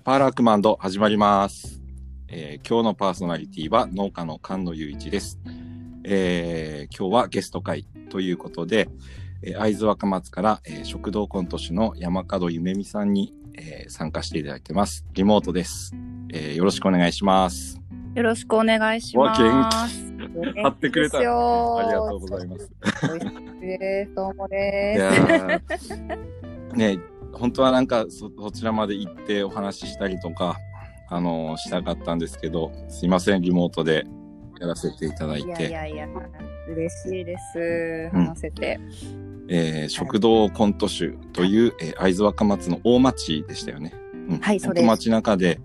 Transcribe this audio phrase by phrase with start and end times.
[0.00, 1.82] ーパーラークマンド始まります、
[2.28, 5.38] えー今日のパーソナリティは農家の菅野雄一です、
[6.04, 8.88] えー今日はゲスト会ということで、
[9.42, 15.04] えー会津若松から、えー食堂コント師の山門ゆめみさんに、えー参加していただいてます。
[15.12, 15.94] リモートです、
[16.32, 17.78] えーよろしくお願いします。
[18.14, 20.02] よろしくお願いします。
[20.32, 21.32] 元張ってくれたありが
[22.08, 22.72] とうございます。
[24.16, 24.98] どうもいで
[25.78, 25.94] す。
[26.74, 26.98] ね
[27.32, 30.58] 本当はなんかそそちらまで行ってお話ししたりとか、
[31.08, 34.06] あのーしたかったんですけど、すいません、リモートで
[34.60, 36.08] やらせていただいいやて、いやいや、
[36.68, 37.58] 嬉しいです。
[38.14, 38.80] うん話せて。
[39.48, 43.92] えー食堂コント集という、えー会津若松の大町でしたよね。
[44.28, 45.60] うんはいそうです本当街中で、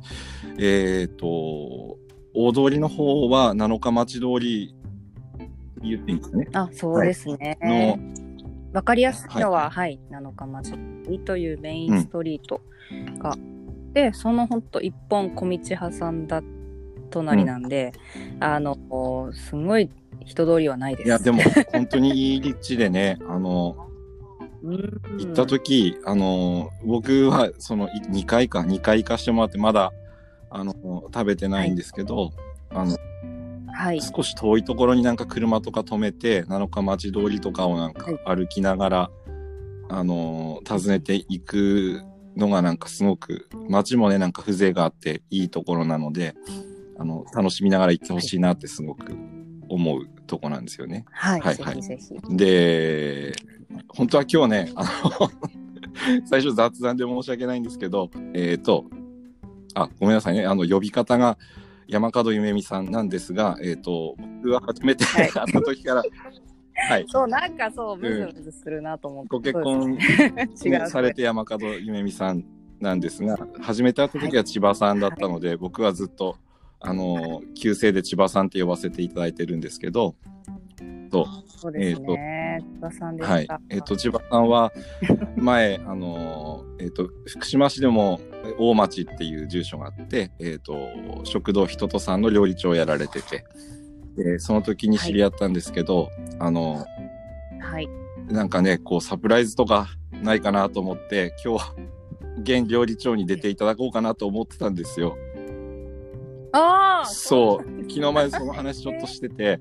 [0.57, 1.97] えっ、と、
[2.33, 4.75] 大通りの方は七日町通り
[5.81, 6.47] 言っていいんですかね。
[6.53, 7.57] あ、そうですね。
[7.61, 7.97] の、
[8.75, 10.73] わかりやすいのは、はい、七日町
[11.23, 12.59] というメインストリート
[13.19, 13.33] が、
[13.93, 15.59] で、そのほんと一本小道
[15.97, 16.43] 挟んだ
[17.09, 17.93] 隣なんで、
[18.41, 19.89] あの、すごい
[20.25, 21.07] 人通りはないです。
[21.07, 21.41] いや、でも
[21.71, 23.77] 本当にいい立地でね、 あの、
[24.61, 24.77] うん、
[25.19, 29.93] 行った時、あの僕はその2回か2回行かしてもらってまだ
[30.49, 30.73] あの
[31.13, 32.33] 食べてないんですけど、
[32.71, 32.97] あの
[33.75, 34.01] はい。
[34.01, 39.11] 少し遠いところになんか車とか止めて七日町通りとかをなんか歩きながら、
[39.89, 42.01] あの訪ねていく
[42.35, 46.33] のがなんかすごく街もねなんか風情があっていいところなので
[46.97, 49.15] あの楽しみながら行ってほしいなってすごく
[49.69, 51.05] 思うとこなんですよね。
[51.11, 52.37] はい、はいはいぜひぜひ。
[52.37, 53.33] で、
[53.89, 55.29] 本当は今日ね、あの、
[56.25, 58.85] 最初雑談で申し訳ないんですけど、えっ、と、
[59.73, 61.37] あ、ごめんなさいね、あの、呼び方が
[61.87, 65.29] 山門ゆめみさんなんですが、えっ、と、僕は初めてはい。
[65.29, 66.03] 会った時から、
[66.89, 69.29] はい、そう、なんかそう、ムズムズするなと思って。
[69.29, 70.01] ご結婚、で
[70.55, 70.87] す 違う。
[70.87, 72.43] されて山門ゆめみさん
[72.79, 76.37] なんですが、初めて会った時は千葉さんだったので、僕はずっと、
[76.79, 80.15] あの、旧姓で千葉さんって呼ばせていただいてるんですけど、
[81.15, 82.59] そう、そうですね。
[82.59, 83.33] 千葉さんでした。
[83.33, 83.47] はい。
[83.69, 84.73] えっ、と、千葉さんは、
[85.37, 88.19] 前、あのー、えっ、と、福島市でも
[88.59, 90.75] 大町っていう住所があって、えっ、と、
[91.23, 93.45] 食堂人とさんの料理長をやられてて、
[94.17, 96.09] で、その時に知り合ったんですけど、
[96.39, 96.85] あの
[97.59, 97.87] はい。
[98.27, 101.73] ー、なんかね、こう、サプライズとかないかなと思って、今日、
[102.41, 105.17] 現料理長に出ていただこうかなと思ってたんですよ。
[106.51, 109.59] ああそう、昨日までその話ちょっとしてて、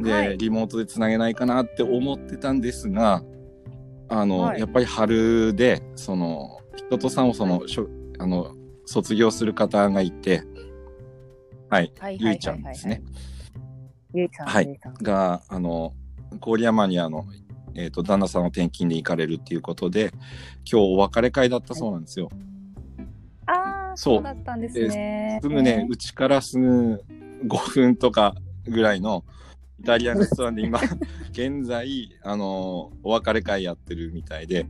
[0.00, 3.22] で、はいリモートでつなげないかなって思ってたんですが、
[4.08, 10.42] あの、はいやっぱり春で、その、人とさんをその、しょあの、卒業する方がいて、
[11.68, 13.02] はい、はいゆいちゃんですね。。
[14.14, 14.78] ゆいさん、はい。
[15.02, 15.94] が、あの、
[16.40, 17.26] 郡山にあの、
[17.74, 20.12] えっ、と、旦那さんの転勤で行かれるっていうことで、
[20.70, 22.30] 今日お別れ会だったそうなんですよ。
[23.46, 25.40] ああ、そうそうだったんですね。
[25.42, 27.02] すぐね、うちからすぐ
[27.46, 28.34] 5分とか
[28.66, 29.24] ぐらいの
[29.80, 30.80] イタリアンレストランで今、
[31.30, 34.66] 現在、あのお別れ会やってるみたいで、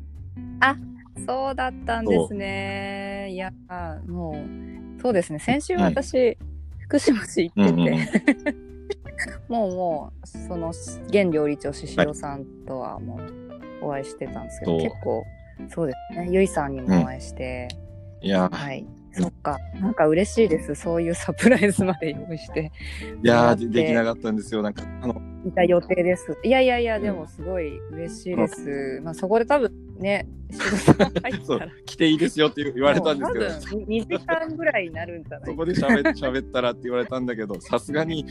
[1.25, 3.31] そうだったんですね。
[3.33, 3.51] いや、
[4.07, 5.39] もう、そうですね。
[5.39, 6.37] 先週私、
[6.79, 8.67] 福島市行ってて、うんうん
[9.49, 10.71] もうもう、その、
[11.09, 15.25] 現料理長、獅子さんとはもう、お会いしてたんですけど、そう結構、
[15.69, 16.29] そうですね。
[16.31, 17.69] ゆいさんにもお会いして、
[18.21, 18.87] いや、はい。
[19.23, 19.59] そっか。
[19.81, 20.75] なんか嬉しいです。
[20.75, 22.71] そういうサプライズまで用意して
[23.23, 24.63] いやーでできなかったんですよ。
[24.63, 26.37] なんか、あの、いた予定です。
[26.43, 29.01] いやいやいや、でもすごい嬉しいです。
[29.03, 30.59] まあそこで多分ね、仕
[30.93, 31.69] 事が入ったら。
[31.87, 38.27] 来ていいですよって言われたんですけど、多分2時間ぐらいになるんじゃないそこで喋っ喋ったらって言われたんだけど、さすがに、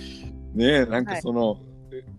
[0.54, 1.58] ね、なんかその、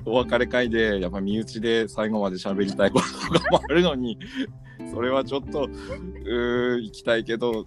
[0.04, 4.18] お別れ会で、やっぱ身内で最後まで喋りたいこととかもあるのに、
[4.92, 7.66] それはちょっと、うー行きたいけど、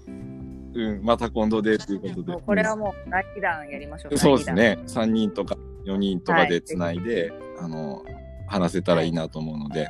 [0.73, 2.41] うん、また今度でっていうことで。
[2.45, 4.17] これはもう第2弾やりましょう。
[4.17, 4.79] そうですね。
[4.85, 8.03] 3人とか4人とかでつないで、あの、
[8.47, 9.87] 話せたらいいなと思うので。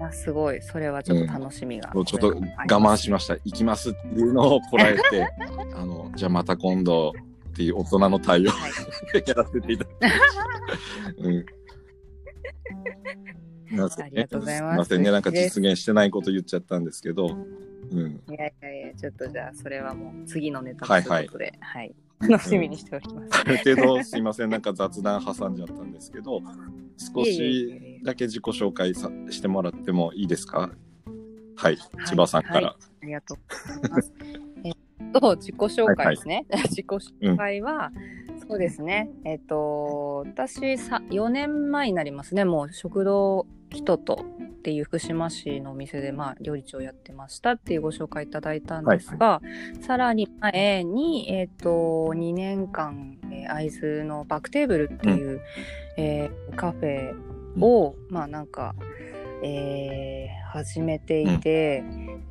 [0.00, 0.62] あすごい。
[0.62, 1.90] それはちょっと楽しみが。
[1.92, 3.34] もうちょっと我慢しました。
[3.44, 5.28] 行きますっていうのをこらえて、
[5.74, 7.12] あの、じゃあまた今度っ
[7.54, 8.72] ていう大人の対応はい
[9.26, 11.28] やらせていただきました。
[11.28, 11.46] うん。
[13.76, 15.10] な ありがとうございますすいませんね。
[15.10, 17.36] なんか実現してないこと言っちゃったんですけど、
[17.90, 18.22] うん。
[18.28, 21.94] いやいやいや、ちょっとじゃあそれはもう次のネタはいはいということで、はい。
[22.20, 23.28] 楽しみにしております。
[23.40, 24.50] ある程度すいません。
[24.50, 26.42] なんか雑談挟んじゃったんですけど、
[27.14, 30.58] 少しえだけ自己紹介さしてもらってもいいですか？
[30.60, 30.70] はい。
[31.56, 32.68] はい千葉さんから。
[32.70, 32.76] あ
[33.06, 33.38] りがとう
[33.82, 34.12] ございます。
[34.64, 34.74] えっ
[35.12, 36.44] と、自己紹介ですね。
[36.68, 37.92] 自己紹介は、
[38.48, 39.10] そうですね。
[39.24, 42.44] えっと、私さ、4年前になりますね。
[42.44, 44.24] もう食堂人と
[44.58, 49.40] っていう福島市のお店で、まあ、料理長やってましたっていうご紹介いただいたんですが、
[49.80, 51.68] さらに前に、えっ、ー、と、
[52.14, 55.40] 2年間、えー、会津のバックテーブルっていう、うん、
[55.96, 57.14] えー、カフェ
[57.64, 58.74] を、うん、まあなんか、
[59.42, 61.84] えー、始めていて、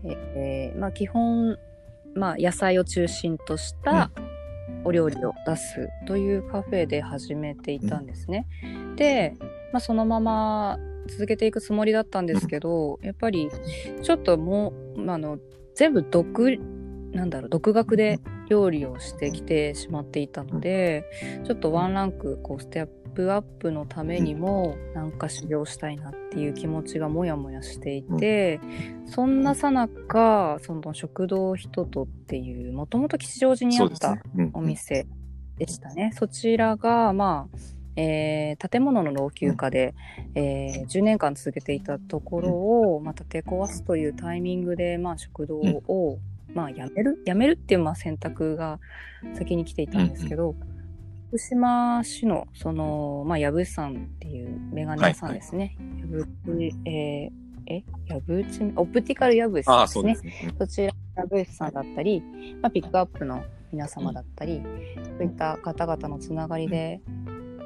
[0.03, 1.57] うん、えー、まあ基本、
[2.13, 4.11] まあ野菜を中心とした
[4.83, 8.45] お料理を出すというカフェで始めていたんですね。
[8.95, 9.35] で、
[9.71, 13.49] まあそのまま続けていくつもりだったんですけど、やっぱり
[14.01, 15.39] ちょっともう、まあ、の
[15.75, 16.59] 全部独
[17.11, 18.19] なんだろう独学で
[18.49, 21.05] 料理をしてきてしまっていたので
[21.45, 28.59] ちょっとワンランクこうステップアップのためにもなんか修行したいなっていう気持ちがモヤモヤしていて
[29.05, 34.17] そんなさなかその食堂ひととっていうもともと吉祥寺にあった
[34.53, 35.07] お店
[35.57, 36.11] でしたね。
[36.13, 39.95] そちらがまあえー、建物の老朽化で、
[40.35, 46.19] えー、10年間続けていたところを、まあ、建て壊すというタイミングで、まあ、食堂を、
[46.53, 47.21] まあ、やめる？
[47.25, 48.79] やめるっていうまあ選択が
[49.33, 50.55] 先に来ていたんですけど、
[51.29, 55.75] 福島市のその、まあ、矢吹さんっていうメガネ屋さんですね。
[55.99, 57.31] 矢吹、えー、
[57.65, 57.83] え？
[58.05, 60.15] 矢吹オプティカル矢吹さんですね。
[60.15, 60.53] そすね。
[60.57, 62.23] そちら、矢吹さんだったり、
[62.61, 63.43] まあ、ピックアップの
[63.73, 64.61] 皆様だったり、
[65.17, 67.01] そういった方々のつながりで、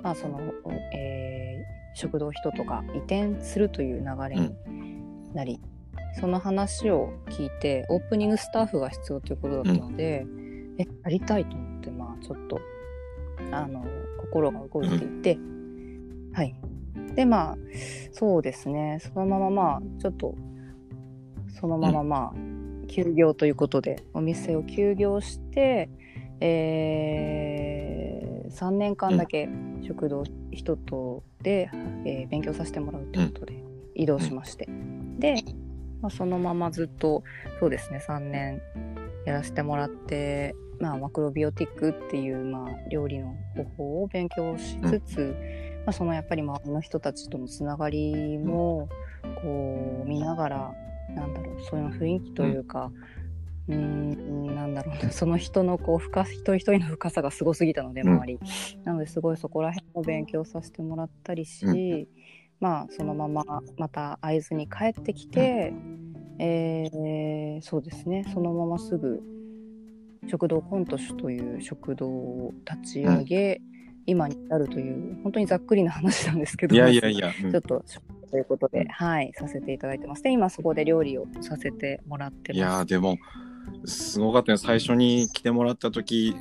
[0.03, 0.39] まあその
[0.93, 4.55] えー、食堂人とか移転するという流れに
[5.33, 5.59] なり、
[6.15, 12.59] うん、その話を聞いてオープニングスタッフが必要ということだったので、うん、えやりたいと思ってまあちょっと
[13.51, 13.85] あの
[14.19, 16.55] 心が動いていて、うん、はい。
[17.15, 17.57] でまあ
[18.13, 18.99] そうですね。
[19.01, 20.35] そのまままあちょっと
[21.59, 25.89] そのまままあ、休業ということでお店を休業して
[26.41, 28.10] えー、
[28.51, 29.49] 3年間だけ
[29.81, 31.69] 食堂人とで、
[32.05, 33.63] えー、勉強させてもらうということで
[33.95, 34.67] 移動しまして、
[35.19, 35.43] で、
[36.01, 37.23] まあ、そのままずっと
[37.59, 38.61] そうですね3年
[39.25, 45.35] やらせてもらって、まあ、マクロビオティックっていう、まあ、料理の方法を勉強しつつ、
[45.85, 48.89] まあ、そのやっぱり周りの人たちとのつながりも
[49.43, 50.73] こう見ながら
[51.15, 52.91] なんだろうそういう雰囲気というか、
[53.71, 58.39] うん、なんだろうな、 その人のこう深、一人一人の深さがすごすぎたので、周り。
[58.77, 62.07] うん、なので、すごいそこら辺も勉強させてもらったりし、うん、
[62.59, 63.43] まあ、そのまま
[63.77, 65.73] また会津に帰ってきて、
[66.39, 69.21] えー、そうですね、そのまますぐ、
[70.27, 73.61] 食堂コントシュという食堂を立ち上げ、うん、
[74.05, 77.83] 今に至るという本当にざっくりな話なんですけどいやいやいや、うん、 ちょっと
[78.31, 80.23] ということで、はい、させていただいてます。
[80.23, 82.57] で、今そこで料理をさせてもらってます。
[82.57, 83.17] いやでも、
[83.85, 84.57] すごかったね。
[84.57, 86.35] 最初に来てもらった時、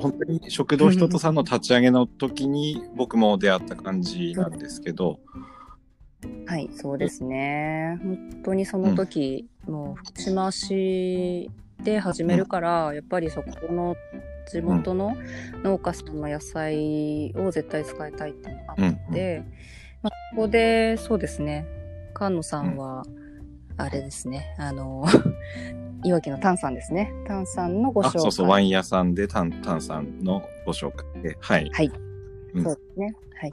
[0.00, 5.20] 本当に食堂人とさんの立ち上げの時に僕も出会った感じなんですけど。
[6.46, 7.98] はい、そうですね。
[8.02, 11.50] 本当にその時、うん、もう福島市
[11.82, 13.96] で始めるから、うん、やっぱりそこの
[14.50, 15.16] 地元の
[15.62, 19.44] 農家さんの野菜を絶対使いたいっていうのがあって、うん、
[20.02, 21.66] まあ、ここでそうですね
[22.14, 23.04] 菅野さんは、
[23.76, 25.04] あれですねあの
[26.04, 27.12] いわきの炭酸ですね。
[27.26, 28.20] 炭酸のご紹介。
[28.20, 31.36] そうそう、ワイン屋さんで炭炭酸のご紹介で。
[31.40, 31.70] はい。
[31.72, 31.90] はい。
[32.54, 33.16] うん、そうですね。
[33.40, 33.50] はい。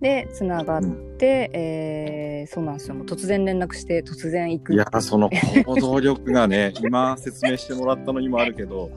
[0.00, 2.96] で、つながって、うん、えー、そうなんですよ。
[3.04, 4.74] 突然連絡して、突然行く。
[4.74, 5.28] いや、その
[5.64, 8.90] 行動力がね、 今説明してもらったのにもあるけど、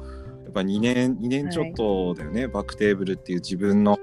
[0.44, 3.98] やっぱ2年、2年ちょっとだよね、はい、バックテーブルっていう自分の、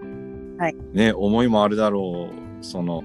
[0.58, 2.64] はい、ね、思いもあるだろう。
[2.64, 3.04] その、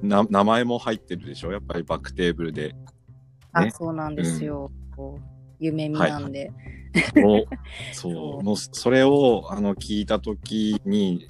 [0.00, 1.52] な名前も入ってるでしょ？
[1.52, 2.74] やっぱりバックテーブルで
[3.52, 4.70] あ、そうなんですよ。
[4.96, 5.22] うん、
[5.58, 6.52] 夢見なんで。
[7.14, 7.46] はい、
[7.92, 11.28] そう、もうそれをあの聞いた時に、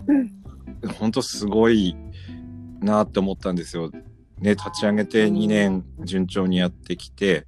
[0.99, 1.97] 本当すごい
[2.81, 3.91] なって思ったんですよ。
[4.41, 7.47] ね、立ち上げて2年順調にやってきて、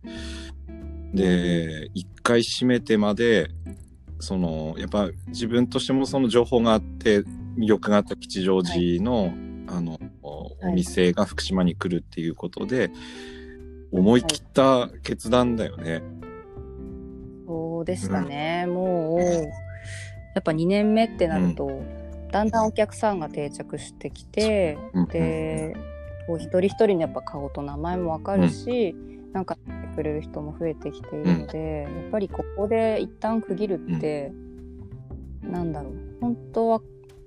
[1.14, 3.50] で、1回閉めてまで、
[4.18, 7.20] その、やっぱ自分としてもその情報があって、
[7.56, 9.32] 魅力があった吉祥寺の、はい、
[9.68, 12.90] あの、お店が福島に来るっていうことで、
[13.92, 15.92] 思い切った決断だよね。
[15.94, 16.02] はい、
[17.46, 25.76] そうでしたね、うん、もうやっぱ2年目ってなると、うん、だんだんお客さんが定着してきて、うん、で、
[26.26, 34.32] こう一人一人のやっぱ顔と名前もわかるし、うん、なんかってくれる人も増えてきているので、やっぱりここで一旦区切るって、
[35.42, 35.94] うん、なんだろう。
[36.20, 36.80] 本当は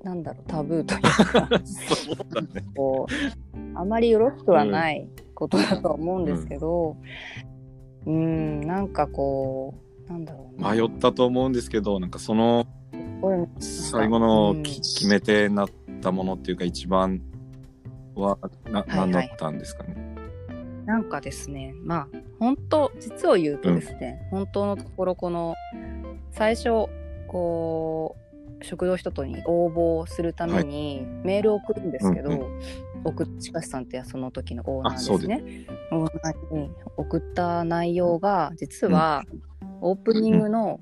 [0.04, 1.50] なんだろうタブーというか。
[2.54, 3.14] ね、こう
[3.76, 6.98] あまりよろしくはないことだと思うんですけど、
[8.06, 9.74] うん、ん、なんかこ
[10.08, 12.68] う、なんだろう迷ったと思うんですけど、なんかその、
[13.60, 15.70] 最後の決め手になっ
[16.02, 17.22] たものっていうか、一番
[18.16, 19.96] はな、はいはい何だったんですかね？
[20.86, 25.56] なんかですね、まあ、本当、実を言うとですね、本当のところ、この、
[26.32, 26.88] 最初、
[27.28, 28.18] こ
[28.60, 32.60] う、食堂人とに応募するためにメールを送るんですけど、うん
[33.04, 35.68] 送っさんってその時のオーナーですね。
[35.92, 39.24] オーナーに送った内容が、実は、
[39.82, 40.80] オープニングの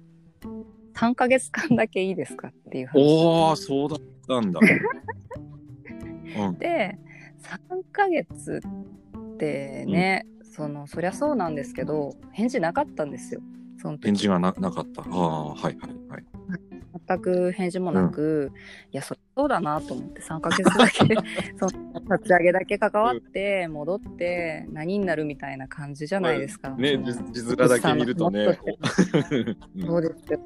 [0.93, 2.99] 3ヶ月間だけいいですかっていう話。
[2.99, 4.59] おお、そうだったんだ。
[6.37, 6.57] うん。
[6.59, 6.97] で
[7.41, 13.41] 3ヶ月ってね、そのそりゃそうなんですけど返事なかったんですよ
[13.81, 15.01] その時返事がななかった。
[15.01, 15.75] ああ、はいはい
[16.09, 16.25] はい。
[17.07, 18.51] 全く返事もなく、
[18.91, 21.15] いやそそうだなと思って3ヶ月だけ
[21.57, 26.69] その立ち上げだけ関わって戻って何になるみたいな感じじゃないですか。
[26.71, 28.57] ね、その字字面だけ見るとね。
[29.85, 30.39] そうですよ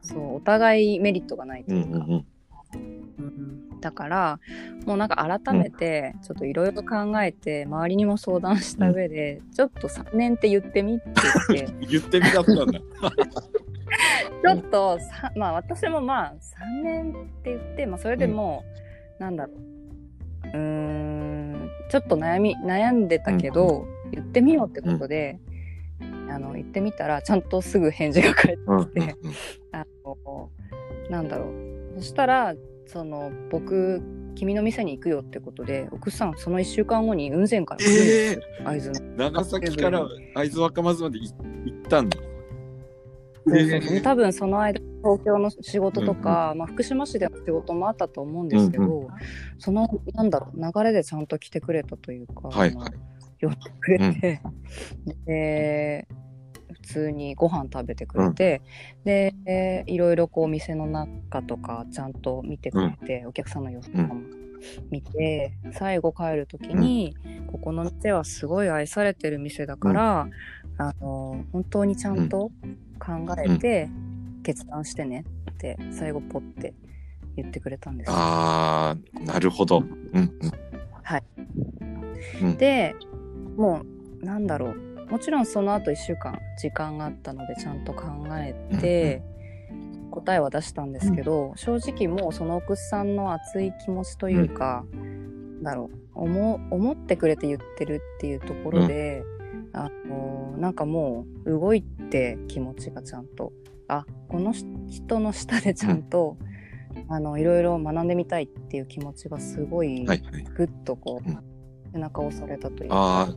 [0.00, 2.26] そうお互いメリットがないとうんいうか、うんうん。
[3.18, 4.40] うんだから
[4.86, 11.04] もうなんか改めてちょっといろいろ考えて周りにも相談した上で、ちょっと3年って言ってみって
[11.54, 12.80] 言って 言ってみたったんだ。
[14.56, 16.34] ちょっとさまあ私もまあ
[16.80, 18.64] 3年って言って、まあ、それでも
[19.18, 19.56] う、なんだろう。
[20.48, 25.38] うーんちょっと悩み悩んでたけど、言ってみようってことで、
[26.30, 29.16] あの言ってみたらちゃんとすぐ返事が返ってうんうんで
[29.72, 30.50] あの
[31.10, 32.00] なんだろう。
[32.00, 32.54] そしたら
[32.86, 34.00] その僕
[34.34, 37.80] 君の店に行くよってことで奥さんその1週間後に雲仙から
[38.64, 41.28] 会津長崎から会津若松までい
[41.66, 42.16] 行ったんだ。
[44.02, 49.06] 多分その間東京の仕事とか、まあ、福島市での仕事もあったと思うんですけど、うん
[49.58, 52.90] そのなんだろう流れでちゃんと来てくれたというか、はいはい。
[53.40, 54.40] 寄ってくれて、
[55.26, 56.08] で
[56.72, 58.62] 普通にご飯食べてくれて、
[59.04, 64.22] でえーいろいろこう店の中とかちゃんと見てくれて、お客さんの様子とかも
[64.90, 67.14] 見て、最後帰る時に、
[67.50, 70.28] ここの店はすごい愛されてる店だから、
[70.78, 72.50] あの本当にちゃんと
[72.98, 73.12] 考
[73.44, 73.90] えて
[74.42, 76.74] 決断してねって最後ポッて
[77.36, 78.14] 言ってくれたんですよ。
[78.16, 79.78] ああ、なるほど。
[79.78, 79.88] うん。
[80.14, 80.32] うん。
[82.42, 82.56] うん。
[82.56, 82.94] で
[83.56, 83.82] も
[84.22, 84.88] うなんだろう。
[85.10, 89.22] もちろんその後1週間時間があったのでちゃんと考えて
[90.20, 99.22] 答えは出したんですけど、正直もうその奥さんの熱い気持ちというか、なんだろう思思ってくれて言ってるっていうところで、
[99.72, 103.52] あのなんかもう動いて気持ちがちゃんと
[103.88, 106.36] あこの人の下でちゃんと、
[107.08, 110.44] あのいろいろ学んでみたいっていう気持ちがすごいはいはい。
[110.56, 111.38] ぐっとこう、うん
[111.92, 113.28] 背中を押されたというあ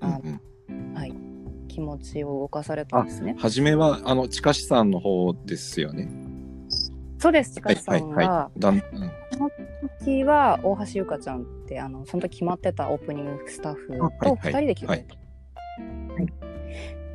[0.00, 0.94] かあ、うんうん。
[0.94, 1.12] はい、
[1.68, 3.36] 気持ちを動かされたんですね。
[3.38, 6.08] 初めは、あの、近しさんの方ですよね。
[7.20, 8.60] そうです、近はいさんはいはが、い。
[8.60, 8.82] だんうん
[9.32, 9.50] その
[10.00, 16.26] 時は大橋ゆかちゃんってあのその時決まってたオープニングスタッフあはいとはい2人で来てくれて、はい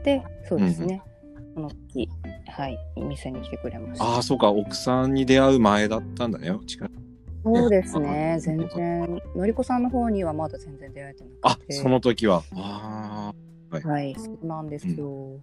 [0.04, 1.02] でそうですね、
[1.56, 2.08] その時
[2.48, 4.06] はい店に来てくれました。
[4.06, 6.52] ああ、そうか、奥さんに出会う前だったんだね。
[6.68, 6.88] 近
[7.44, 12.44] そうですねあ全然のりこさんの方にはまだ全然出会えてなあくて、その時は。
[12.56, 13.34] あ
[13.72, 15.08] はい、そうなんですよ。
[15.08, 15.42] うん、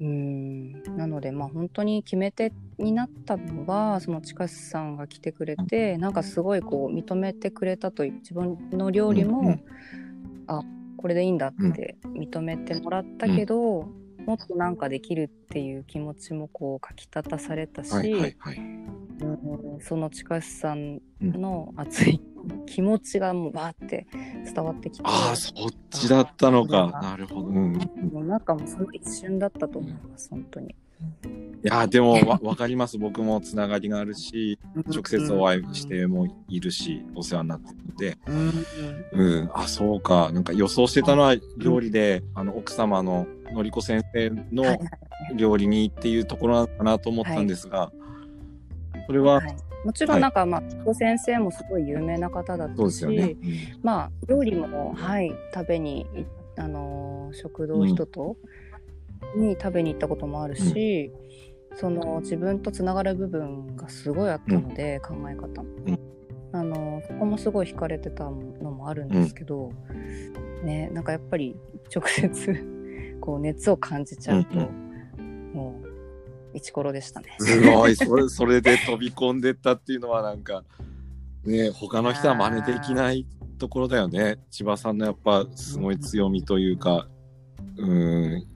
[0.00, 9.64] なのでまあ本当に決め手になったのはその近須さんが来てくれてなんかすごいこう認めてくれたという自分の料理も、うんうん。
[10.46, 10.62] あ
[10.96, 13.88] これでいいんだって認めてもらったけど、
[14.26, 18.56] もっとなんかできるっていう気持ちもこうかきたたされたし、あ、はいはいはい。
[18.56, 18.60] う
[19.76, 22.20] んその近須さんの熱い
[22.66, 24.06] 気持ちがもうバーって
[24.44, 25.02] 伝わってきて。
[25.04, 26.90] ああ、そっちだったのか。
[26.94, 27.48] あなるほど。
[27.48, 27.74] うんうん。
[28.12, 30.68] もうなんかもうその一瞬だったと思います、本当に。
[30.68, 30.74] い
[31.62, 32.96] や、でもわ、わかります。
[32.96, 38.64] 僕もつながりがあるし、直接お会いしてもいるし、お世話になってるので、うん。
[39.12, 40.32] うんうん、あ、そうか。
[40.32, 44.78] なんか予想してたのは料理で、あの、奥様ののりこ先生のはいはい
[45.34, 47.92] 料理にっていうところなのかなと思ったんですが、
[49.06, 53.36] それは、はいもちろんなんか、まあ、彦先生もすごい有名な方だったし、そうですよね。
[53.82, 56.06] まあ、料理も、はい、食べにい、
[56.56, 58.36] あのー食堂人と、
[59.36, 61.12] に食べに行ったこともあるし、
[61.76, 65.68] その自分とつながる部分がすごいあったので、考え方も。
[65.86, 65.98] うん。
[66.52, 68.30] あのーそこもすごい惹かれてたの
[68.72, 69.72] もあるんですけど、
[70.64, 71.56] ね、なんかやっぱり
[71.94, 74.90] 直接こう熱を感じちゃうと、うん
[75.54, 75.79] も
[76.54, 77.36] うイチコロでしたね。
[77.38, 80.64] すごい、それ、それで飛び込んでったっていうのはなんか、
[81.44, 83.26] ね、他の人は真似できない
[83.58, 84.38] ところだよね。
[84.50, 87.08] 千葉さんのやっぱすごい強みというか、
[87.76, 88.46] うん、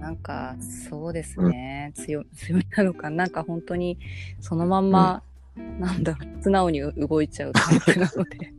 [0.00, 0.56] なんか
[0.88, 3.10] そうですね、強強みなのか。
[3.10, 3.98] なんか本当に
[4.40, 5.22] そのまんま、
[5.78, 6.42] なんだろう。
[6.42, 8.52] 素直に動いちゃうタイプなので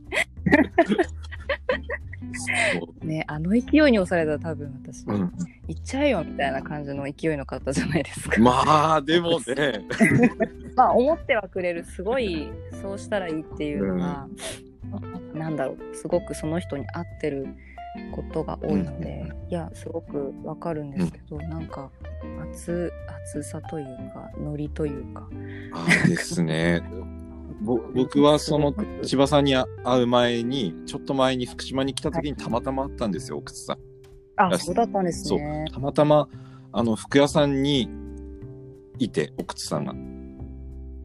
[3.02, 5.32] ねあの勢いに押されたら多分私、うん、
[5.68, 8.40] 行っちゃえよみたいな感じの勢いの方じゃないですか。
[8.40, 9.84] まあでもね、
[10.76, 11.84] まあ思ってはくれる。
[11.84, 12.48] すごい
[12.80, 14.28] そうしたらいいっていうのは、
[15.34, 15.94] なんだろう。
[15.94, 17.46] すごくその人に合ってる
[18.12, 21.90] ことが多いので、いやすごくわかるんですけど、なんか
[22.40, 22.92] 熱
[23.24, 25.28] 熱さというかノリというか。
[25.72, 26.82] ああですね。
[27.68, 28.72] ぼ僕はその
[29.02, 29.66] 千葉さんに会
[30.02, 33.78] う前にちょっと前に福島に来た時にたまたま会ったんですよ奥津さん。
[34.36, 35.66] あそうだったんですね。
[35.70, 36.28] たまたま
[36.72, 37.90] あの服屋さんに
[38.98, 39.94] いて奥津さんが。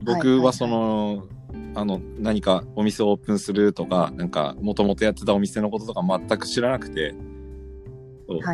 [0.06, 1.28] 僕はその、
[1.76, 7.14] あの何かお店をオープンするとかなんかもともとやってたお店のこととか全く知らなくて。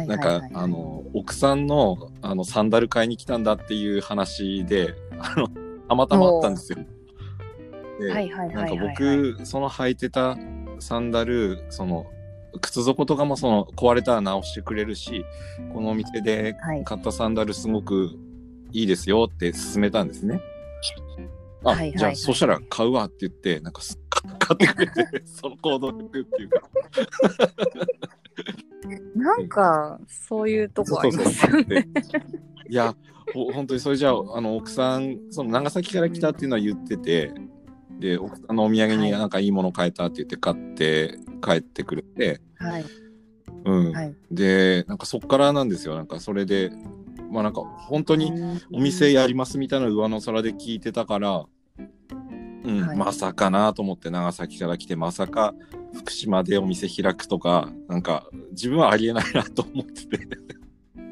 [0.07, 5.47] なんかあの奥さんのあのサンダル買いに来たんだっていう話であの
[5.87, 6.79] たまたまあったんですよ。
[7.99, 8.75] ではいはいなんか。
[8.75, 10.37] 僕その履いてた
[10.79, 12.05] サンダルその
[12.61, 15.23] 靴底とかもその壊れたら直してくれるし
[15.73, 18.11] このお店ではい買ったサンダルすごく
[18.71, 20.41] いいですよって勧めたんですね。
[21.63, 23.99] あ、はいはいはいじゃあそしたら買うわって言ってなんかす
[24.39, 26.61] 買ってくれて その行動力っていうか
[29.15, 31.87] なんかそういうとこありますよね。
[32.69, 32.95] いや
[33.33, 37.31] ほ本当にそれじゃああの奥さんその長崎から来たっていうのは言ってて
[37.99, 39.19] で奥さんのお土産にはい。
[39.19, 42.85] なんかいいもの買えたって言って買って帰ってくれて、はい。
[43.65, 43.91] うん。
[43.91, 44.15] はい。
[44.31, 45.95] でなんかそっからなんですよ。
[45.95, 46.71] なんかそれで
[47.31, 48.31] まあなんか本当に
[48.73, 51.45] お店やりますみたいな上の空で聞いてたから、
[52.63, 52.97] うんはい。
[52.97, 55.53] まさかなと思って長崎から来てまさか
[55.93, 60.49] 福島でお店開くとかなんか自分はありえないなと思ってて。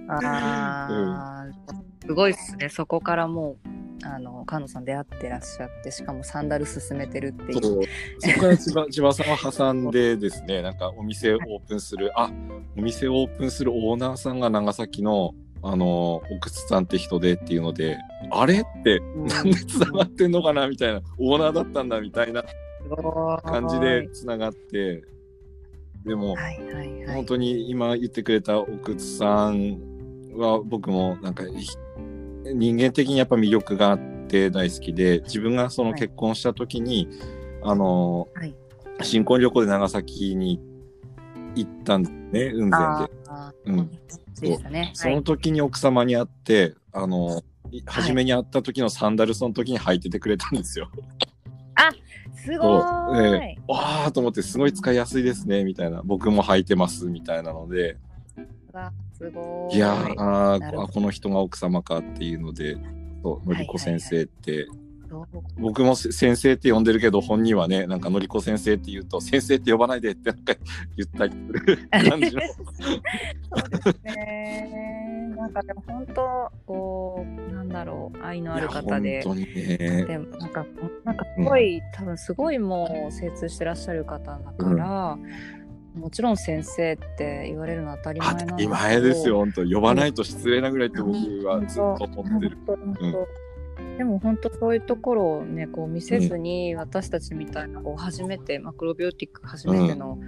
[0.10, 1.46] ああ、
[2.06, 2.70] すごいっすね。
[2.70, 3.70] そこからもう、
[4.04, 7.62] あの、菅野さん出会ってらっしゃって、しかもサンダル勧めてるっていう。
[7.62, 7.84] そう
[8.20, 12.32] そこから千葉千葉さんを挟んでですねなんかお店をオープンするあ
[12.78, 15.34] お店をオープンするオーナーさんが長崎の
[15.64, 17.98] あの奥津さんって人でっていうので
[18.32, 22.44] あれってうんなんでつながってんのかなみたいなオーナーだったんだみたいな
[23.44, 25.04] 感じでつながって
[26.06, 27.16] でもはいはいはい。
[27.16, 29.80] 本当に今言ってくれた奥津さん
[30.36, 31.44] は僕もなんか
[32.54, 37.08] 人間的にやっぱ魅力があって大好きで自分がそのはい結婚した時に、
[37.64, 38.56] あのはい
[39.02, 40.60] 新婚旅行で長崎に
[41.56, 43.72] 行ったんですね雲仙で。
[43.72, 43.92] うん
[44.42, 44.92] でしたね。
[44.94, 50.90] その時に奥様に会って、あのい初めに会った時のサンダルその時に履いててくれたんですよ。
[52.36, 53.26] すごい。
[53.26, 57.98] えわーと思ってすごい使いやすいですねみたいな僕も履いてますみたいなので。
[58.74, 59.78] わすごーい。
[59.78, 62.78] いやーあこの人が奥様かっていうので、
[63.24, 64.68] そうのりこ先生って、
[65.10, 65.28] そう
[65.58, 70.54] 僕もせ先生って呼んでるけど、本人はね、なんかのりこ先生って言うと、先生って呼ばないでってなんか
[70.96, 72.42] 言ったりする感じの。
[72.42, 72.58] そ
[73.56, 75.34] うですね。
[75.38, 79.22] なんかでも本当こうなんだろう愛のある方で。
[79.24, 79.78] 本当にね。
[80.08, 80.66] でもなんか
[81.06, 85.18] なんかすごい、多分すごいもう精通してらっしゃる方だから、
[85.98, 89.64] もちろん先生って言われるのは当たり前当なんたり前ですよ、本当。
[89.66, 91.14] 呼ばないと失礼なぐらいって僕
[91.46, 92.58] はずっと思ってる。
[93.98, 100.20] でも本当そういうところをねこう見せずに、私たちみたいなこう初めてマクロビオティック初めての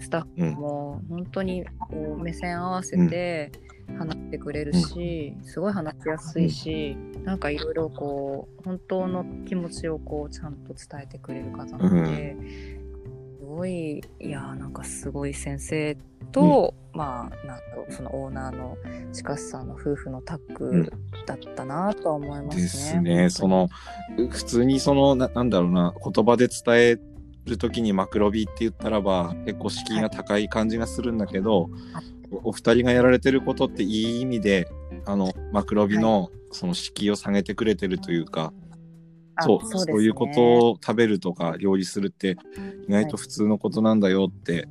[0.00, 3.52] スタッフも本当にこう目線合わせて
[3.96, 12.83] 話してくれるし、すごい話しやすいし、なんかいろいろこう本当の気持ちをこうちゃんと伝えてくれる方なので、す
[13.54, 15.96] ごいいやーなんかすごい先生
[16.32, 18.76] と、まあなんだろうそのオーナーの
[19.12, 20.92] 近須さんの夫婦のタッグ
[21.26, 22.62] だったなとは思いますね。
[22.62, 23.30] ですね。
[23.30, 23.68] その
[24.30, 26.98] 普通にそのななんだろうな言葉で伝え
[27.44, 31.70] る時にマクロビって言ったらば結構敷居が高い感じがするんだけど、
[32.30, 34.68] おお二人がやられてることっていい意味で
[35.04, 38.63] あのマクロビのその敷居を下げてくれてるというか、あ
[39.40, 39.92] そうですね。
[39.92, 42.36] そういうことを食べるとか料理するって
[42.88, 44.68] 意外と普通のことなんだよって、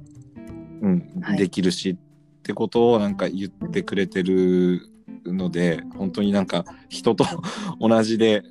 [0.82, 1.38] うんはい。
[1.38, 4.90] できるしってことをなんか言ってくれてる
[5.26, 7.26] ので本当になんか人と
[7.80, 8.44] 同じで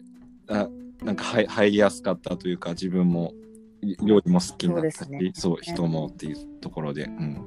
[0.49, 0.69] あ
[1.03, 3.35] なんか入入りやすかったというか自分も
[4.03, 7.47] 料理も好きになったしそうそう,、人もっていうところで、うん、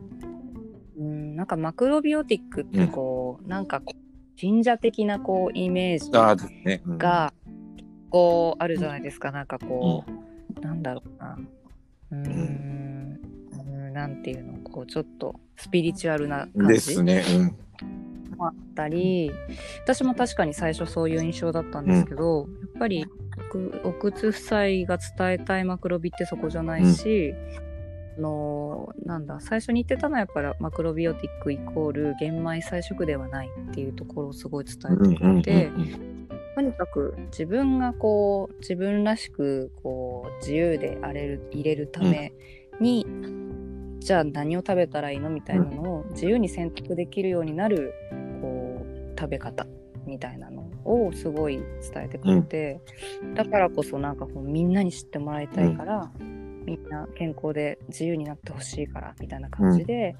[0.98, 7.34] うん、なんかマクロビオティックってこう、なんかこう神社的なこうイメージああですね、うん、が
[8.16, 10.06] こうあるじゃないですか、なんかこ
[10.58, 11.38] う、なんだろうな。
[12.12, 13.20] うーん。
[13.52, 13.94] うん。
[13.94, 18.38] なんていうのこうちょっとスピリチュアルな感でじすね、うん。
[18.38, 19.34] もあったり
[19.84, 23.06] 私も確かに最初そういう印象だったんですけど、やっぱり
[23.50, 27.34] 奥奥津夫妻が伝えたいマクロビってそこじゃないし、
[28.18, 35.72] のなんだ最初に言ってたのはやっぱりマクロビオティックイコール玄米菜食ではないっていうところをすごい伝えてくれて、
[36.56, 42.32] とにかく自分がこう自分らしくこう自由であれる入れるため
[42.80, 43.06] に、
[44.00, 47.94] じゃあ何を食べたらいいのみたいなのを自由に選択できるようになる
[48.42, 49.68] こう食べ方
[50.06, 52.80] みたいなのをすごい伝えてくれて、
[53.36, 56.10] だからこそなんかこうみんなに知ってもらいたいから、
[56.66, 60.16] みんな健康で自由になってほしいからみたいな感じで、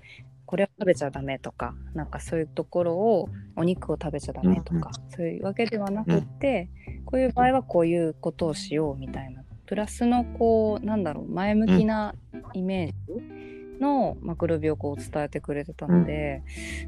[0.46, 6.70] これを食べちゃダメとかなんかそういうところをお肉を食べちゃダメとか、そういうわけではなくって、
[7.06, 9.42] こういう場合はこういうことをしようみたいな。
[9.66, 12.14] プラスのこうなんだろう前向きな
[12.54, 16.44] イメージのマクロビをこう伝えてくれてたので、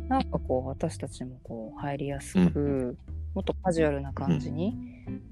[0.08, 2.98] なんかこう私たちもこう入りやすく、
[3.34, 4.76] もっとカジュアルな感じに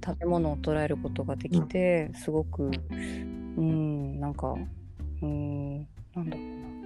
[0.03, 2.71] 食べ物を捉えることができて、すごく
[3.57, 4.55] うんなんか
[5.21, 6.45] うんなんだろう
[6.81, 6.84] な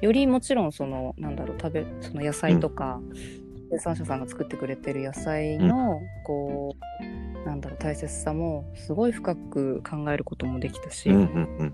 [0.00, 3.00] よりもちろんそのなんだろう食べその野菜とか、
[3.70, 6.76] 生産者さんが作ってくれてる野菜の、こ
[7.44, 11.72] うなんだろう大切さもすごい深く考えることもできたし、うんうんうん。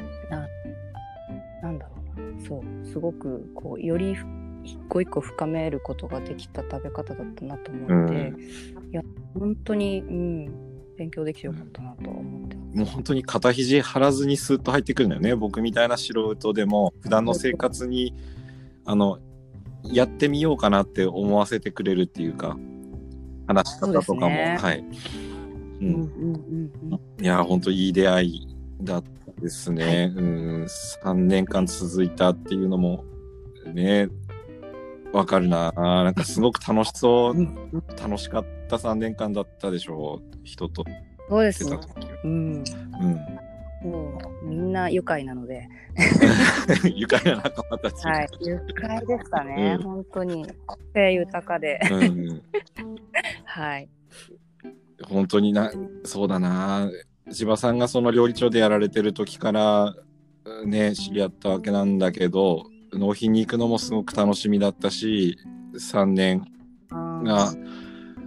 [1.63, 2.47] なんだろうな。
[2.47, 4.17] そうすごくこうより
[4.65, 8.33] 一個一個深めることができた食べ方だったなと思うので、
[8.91, 9.03] いや
[9.35, 10.72] 本当に、うん、
[11.03, 12.57] 勉強できてよかったなと思って。
[12.57, 15.35] もう本当に肩肘張らずにスーッと入ってくるんだよね。
[15.35, 18.15] 僕みたいな素人でも普段の生活に
[18.85, 19.19] あの
[19.83, 22.57] やってみようかなって思わせてくれるっていうか
[23.49, 24.57] 話し方とかも、ね。
[24.61, 24.85] はい、う
[25.81, 27.25] うんんうんうん。
[27.25, 30.65] いや本当いい出会いだったですね、うん。
[31.03, 33.05] 3年間続いたっていうのも
[33.75, 34.09] ね
[35.12, 37.71] わかるななんかすごく楽しそううん。
[38.01, 40.39] 楽しかった3年間だったでしょう。
[40.45, 40.85] 人と。
[41.29, 41.79] そうですね。
[42.25, 43.43] うん、うん。
[43.83, 45.69] もうみんな愉快なので、
[46.95, 48.07] 愉快な仲間たち。
[48.07, 49.83] はい、愉快でしたね、うん。
[49.83, 50.47] 本当に。
[50.67, 52.43] 個性豊かで、うん、
[53.45, 53.89] はい、
[55.09, 55.73] 本当にな、
[56.05, 56.89] そうだな。
[57.31, 59.95] 千葉さんがその料理長でやられてる時から、
[60.65, 65.39] ね、知り合ったわけなんだけど、納品に行くのもすごく楽しみだったし、
[65.75, 66.45] 3年
[66.91, 67.53] が、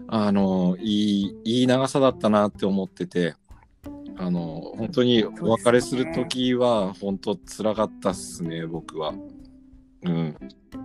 [0.07, 3.35] あの、いい、いい長さだったなって思ってて、
[4.17, 9.13] あの、本当にお別れする時は、本当辛かったっすね、僕は。
[10.03, 10.37] うん。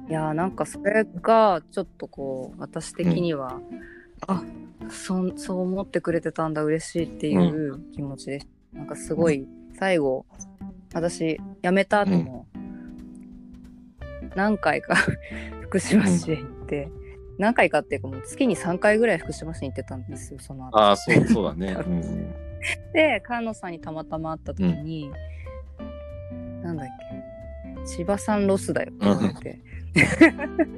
[0.09, 3.61] いやーなんかそれがちょっとこう私的には、
[4.27, 4.43] あ
[4.89, 9.47] そそう思ってくれてたんだ嬉しいっていう気持ちでした、なんかすごい
[9.79, 10.27] 最後
[10.93, 12.47] 私辞めた後も
[14.35, 14.97] 何回か
[15.63, 16.91] 福島市へ行って、
[17.41, 20.79] 何回かっていうかもう月に3回ぐらい福島市に行ってたんですよその後。
[20.79, 21.73] ああ、そう、そうだね。
[21.81, 22.03] うん。
[22.93, 25.11] で菅野さんにたまたま会った時に、
[26.63, 26.93] なんだっけ
[27.87, 29.59] 千葉さんロスだよって言われて。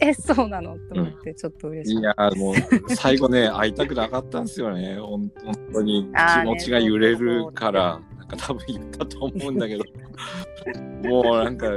[0.00, 0.74] えそうなの？
[0.74, 2.54] って思ってちょっと嬉しい、いやーもう
[2.96, 5.30] 最後ね会いたくなかったんですよね本
[5.72, 6.10] 当に。
[6.42, 9.84] 気持ちが揺れるから、なんか多分言ったと思うんだけど。
[11.08, 11.68] もうなんか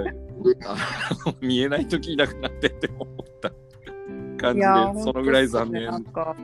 [1.41, 3.51] 見えない時いなくなってって思った
[4.37, 6.35] 感じでそのぐらい残念だったか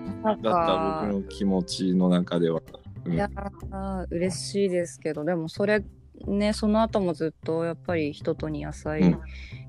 [1.03, 2.61] 僕の気持ちの中では。
[3.05, 3.13] うん。
[3.13, 5.83] いやー嬉しいですけどでもそれ
[6.27, 9.19] ねその後もずっとやっぱり人とに野菜うん。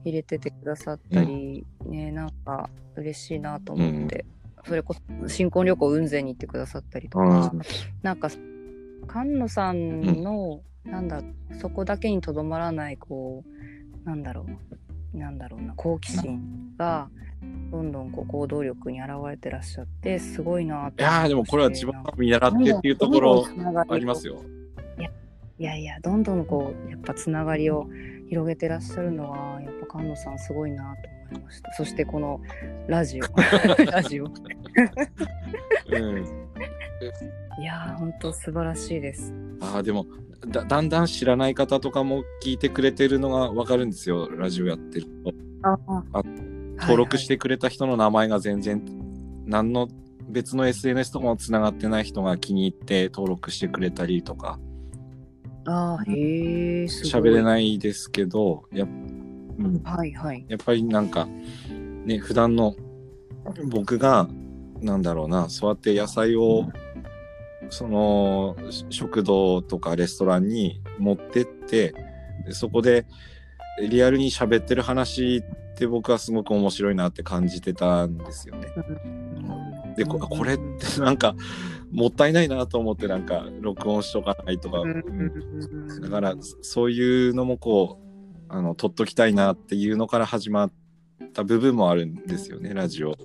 [0.02, 4.24] 入れててくださったり、ねなんか嬉しいなと思って、
[4.66, 7.52] それこそ新婚旅行雲仙に行ってくださったりとか、
[8.02, 8.40] なんか菅
[9.26, 11.22] 野さんの、なんだ
[11.60, 13.50] そこだけにとどまらないこう
[14.04, 14.46] なんだろ
[15.14, 17.08] うなんだろうな好奇心が
[17.70, 23.46] どんどんこう行動力に現れてらっしゃってすごいなといやーでもこれは千葉さん見習ってっていうところ
[23.88, 24.34] ありますよ。
[24.34, 24.42] よ。
[25.58, 27.86] いやいやどんどんこうやっぱつながりを
[28.28, 31.72] 広げてらっしゃるのはやっぱ菅野さんすごいなと思いました。
[31.74, 32.40] そしてこの
[32.86, 33.24] ラジオ
[33.90, 34.32] ラジオうん
[37.60, 39.34] いやー本当素晴らしいです。
[39.60, 40.06] ああでも
[40.46, 44.29] だだんだん知らない方とかも聞いてくれてるのが分かるんですよ。
[44.31, 45.33] ラジオやってると。
[45.62, 45.79] あ
[46.81, 48.83] 登録してくれた人の名前が全然、
[49.44, 49.88] 何の
[50.31, 54.59] 別の SNS とかもつながってない人が気に入って登録してくれたりとか。
[55.66, 57.33] あーへえすごい。
[57.33, 60.44] 喋れないですけどや,、うん、はいはい。
[60.48, 61.29] やっぱりなんか
[62.07, 62.74] ね普段の
[63.66, 64.29] 僕が
[64.81, 66.70] なんだろうなそうやって野菜を
[67.70, 71.94] そのし食堂とかレストランに持ってって
[72.44, 73.06] でそこで
[73.80, 78.68] リアルに喋ってる話って僕はすごく面白いなって感じてたんですよね。
[78.76, 79.94] うん。
[79.94, 81.35] でここれってなんか
[81.90, 84.83] もったいないなと思ってなんか録音しとかないとか、
[86.00, 87.98] だからそういうのもこ
[88.48, 90.72] うあの取っときたいなっていうのから始まっ
[91.33, 93.16] た部分もあるんですよねラジオ。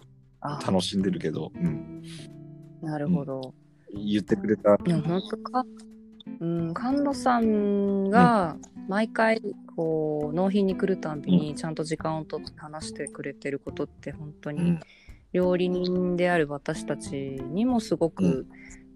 [0.65, 2.03] 楽しんでるけど、うん、
[2.81, 3.64] なるほど、うん、
[3.95, 4.77] 言ってくれた。
[4.85, 5.65] いや本当か。
[6.41, 9.41] うん菅野さんが毎回
[9.75, 14.79] こう納品に来るたんびにちゃんと時間をとって話してくれてることって本当に、うん。
[15.35, 18.47] 料理人である私たちにもすごく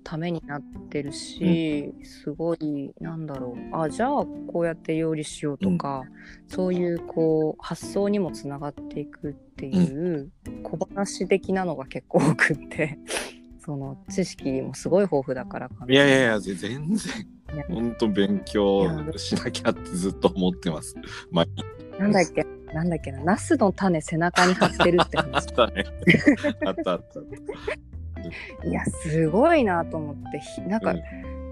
[0.05, 3.75] ためになってるし、うん、すごいなんだろう。
[3.75, 6.09] あじゃあこうやって料理しようとか、うん、
[6.47, 10.31] そういうこう発想にもつながっていくっていう
[10.63, 12.97] 小話的なのが結構多くって
[13.69, 15.93] その知識もすごい豊富だからかな。
[15.93, 17.27] いやいやいや全然。
[17.67, 20.95] 本当勉強しなきゃってずっと思ってます。
[21.29, 21.45] まあ、
[22.01, 22.47] なんだっけ？
[22.73, 25.33] なんだっけな、ナスの種背中に貼ってるって話。
[25.37, 25.83] あったね。
[26.65, 27.07] あったあっ
[28.63, 28.67] た。
[28.67, 30.97] いや、すごいなと思って、なんか、うん、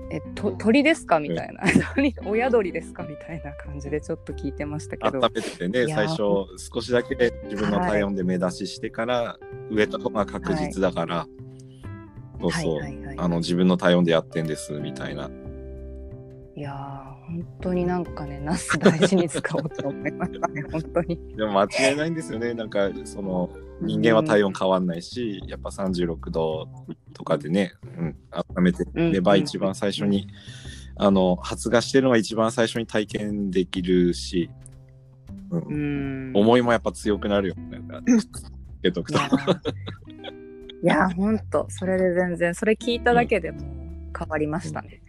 [0.09, 1.63] えと鳥ですかみたいな、
[2.23, 5.19] うん、親鳥ですかみたいな感じでちょっと聞いてましたけど。
[5.19, 6.17] 温めててね、最初
[6.73, 9.39] 少しだけ自分の体温で目出ししてから、は
[9.71, 11.36] い、植えた方が確実だから、はい、
[12.39, 15.29] そうそう、はいはいはい、あの自分の体温でやってんですみたいな。
[16.55, 21.19] いや本当になんかね、ナス大事に使おうと思いましたね、 本当に。
[21.35, 23.49] でも間違いないんですよね、なんかその
[23.81, 26.67] 人間は体温変わんないし、うん、やっぱ36度
[27.13, 30.27] とかでね、うん、温めてれば一番最初に、
[30.97, 34.49] うん、あの発芽してるのが一番最初に体験できるし、
[35.51, 36.31] うん、うん。
[36.33, 38.01] 思いもやっぱ強くなるよ、 なんか、
[38.81, 39.19] けとくと。
[40.83, 43.59] いや、ほんと、それで全然、それ聞いただけでも
[44.17, 45.01] 変わりましたね。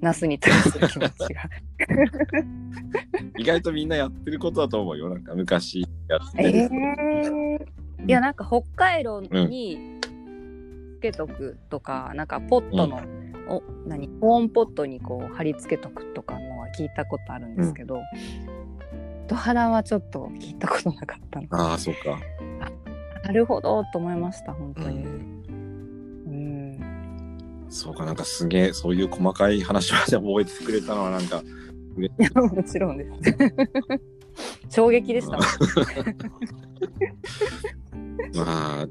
[0.00, 1.48] ナスに対する気持ちが。
[3.38, 10.00] 意外とみんなやってることだと思うよなんか昔やってる、えー、いやなんか北海道に
[10.98, 21.46] つけとくとか、うん、なんかポットの、うん、お何保温ポットにこう貼り付けとくとかのは聞いたことあるんですけど、うん、ドハラはちょっと聞いたことなかったの。
[21.50, 22.20] ああそうか
[23.24, 25.04] なるほどと思いました本当に。
[25.04, 25.32] うん
[27.72, 31.42] そうか、なんかすげえ、そういう細かい話まで覚えてくれたのは、なんか。
[31.98, 33.10] いや、もちろんです。
[34.76, 35.38] 衝撃でした。
[38.34, 38.86] まあ、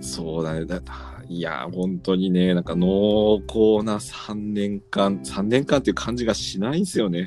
[0.00, 0.64] そうだね。
[0.64, 0.80] だ
[1.28, 7.24] いや、本当にね、なんか濃厚な3年間、3年間っていう感じがしないんですよね。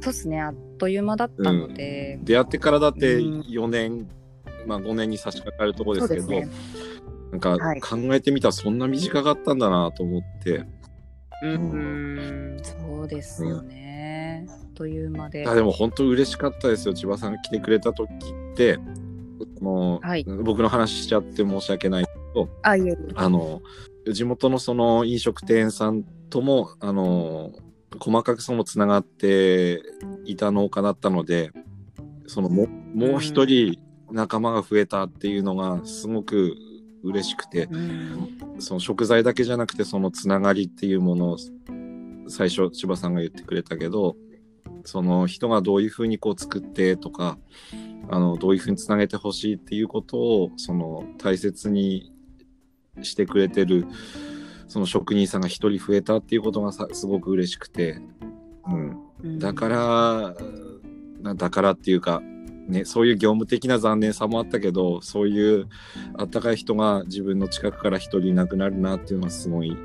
[0.00, 2.16] そうですね、あっという間だったので。
[2.18, 4.08] うん、出会ってからだって4年、うん、
[4.66, 6.48] まあ5年に差し掛かるところですけど、ね、
[7.30, 10.64] なんか考えてみたらそんな短かったんだなと思って。
[11.42, 14.46] うん、そうですよね。
[14.48, 15.46] うん、というまで。
[15.46, 16.94] あでも本当嬉しかったですよ。
[16.94, 18.78] 千葉さんが来てくれた時って
[19.60, 23.62] もう、はい、僕の話しちゃって申し訳ないけどあいえあの
[24.12, 27.52] 地元のその飲食店さんともあの
[27.98, 29.80] 細かくそのつながって
[30.24, 31.52] いた農家だったので
[32.26, 33.78] そのももう一人
[34.14, 36.56] 仲間が増えたっていうのがすごく
[37.02, 41.36] 嬉しくて、うん、その食材だけじゃなくてそのつながりっていうものを
[42.28, 44.16] 最初千葉さんが言ってくれたけど
[44.84, 47.38] その人がどういうふうにこう作ってとか
[48.08, 52.12] あのどういうふうにつなげてほしいっていうことをその大切に
[53.02, 53.86] してくれてる
[54.68, 58.00] その職人さんが一人増えたっていうことがさすごく嬉しくて、
[59.22, 62.22] うん、だからだからっていうか
[62.68, 65.68] ね、そういう業務的な残念さもあったけどそういう
[66.16, 69.76] あったかい人が自分の近くから一人いなくなるなっていうのはすごい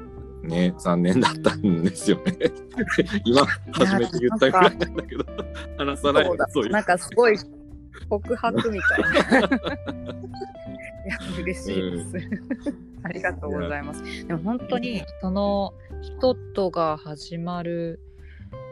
[0.44, 2.34] ね残念だったんですよね。
[3.26, 5.26] 今初めて言ったぐらいなんだけど
[5.78, 7.38] 話さないそういうなんかすごい
[8.10, 9.48] 告白みたいな。
[11.06, 14.04] いや嬉しいです、うん、 ありがとうございます。
[14.26, 18.00] でも本当にその人とが始まる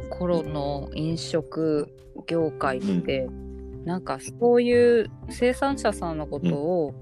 [0.10, 1.89] 頃の飲食
[2.26, 3.46] 業界って、うん
[3.88, 6.93] なんかそういう生産者さんのことを、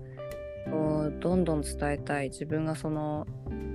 [0.67, 2.29] うん、どんどん伝えたい。
[2.29, 3.25] 自分がその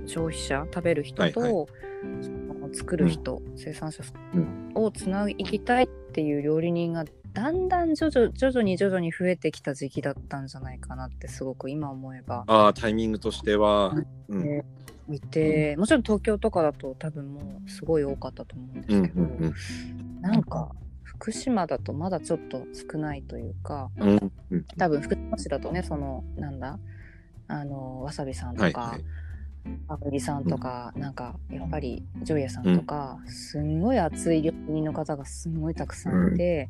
[0.05, 12.45] 消費者食べる人と、はいはい、作る人、うん、生産者さんをつなぎたいっていう料理人がだんだん徐々徐々に徐々に増えてきた時期だったんじゃないかなってすごく今思えば。
[12.47, 13.93] あタイミングとしては。
[14.29, 14.63] うん、
[15.09, 20.71] 見て、もちろん東京とかだと多分もうすごい多かったと思うんですけど、うんうんうん、なんか
[21.21, 24.31] 福島だとまだちょっと少ないというか、うん、
[24.75, 26.79] 多分福島市だとねそのなんだ
[27.47, 29.03] あのわさびさんとか、はいはい、
[29.87, 36.69] あぶりさんとか、なんかやっぱりジョイヤさんとか、すんごい熱い料理人の方がすんごいたくさんいて、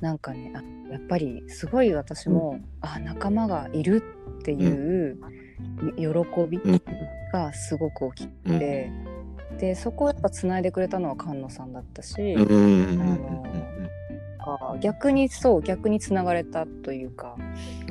[0.00, 4.02] なんかねあやっぱりすごい私も、あ仲間がいる
[4.40, 5.18] っていう
[5.96, 6.08] 喜
[6.48, 6.58] び
[7.30, 8.90] がすごく大きくて、
[9.62, 13.00] でそこをやっぱつないでくれたのは菅野さんだったし、うん。
[13.00, 13.46] あの
[14.74, 17.36] あ逆にそう逆につながれたというか、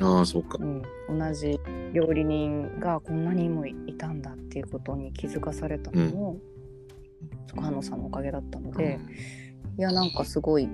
[0.02, 0.58] ああそうか。
[0.60, 0.64] う。
[0.66, 0.82] ん、
[1.18, 1.58] 同じ
[1.94, 6.36] 料理人がこんなにもいたんだっていうことに気づかされたのも、
[7.48, 9.00] 菅野さんのおかげだったので、
[9.78, 10.64] いやなんかすごい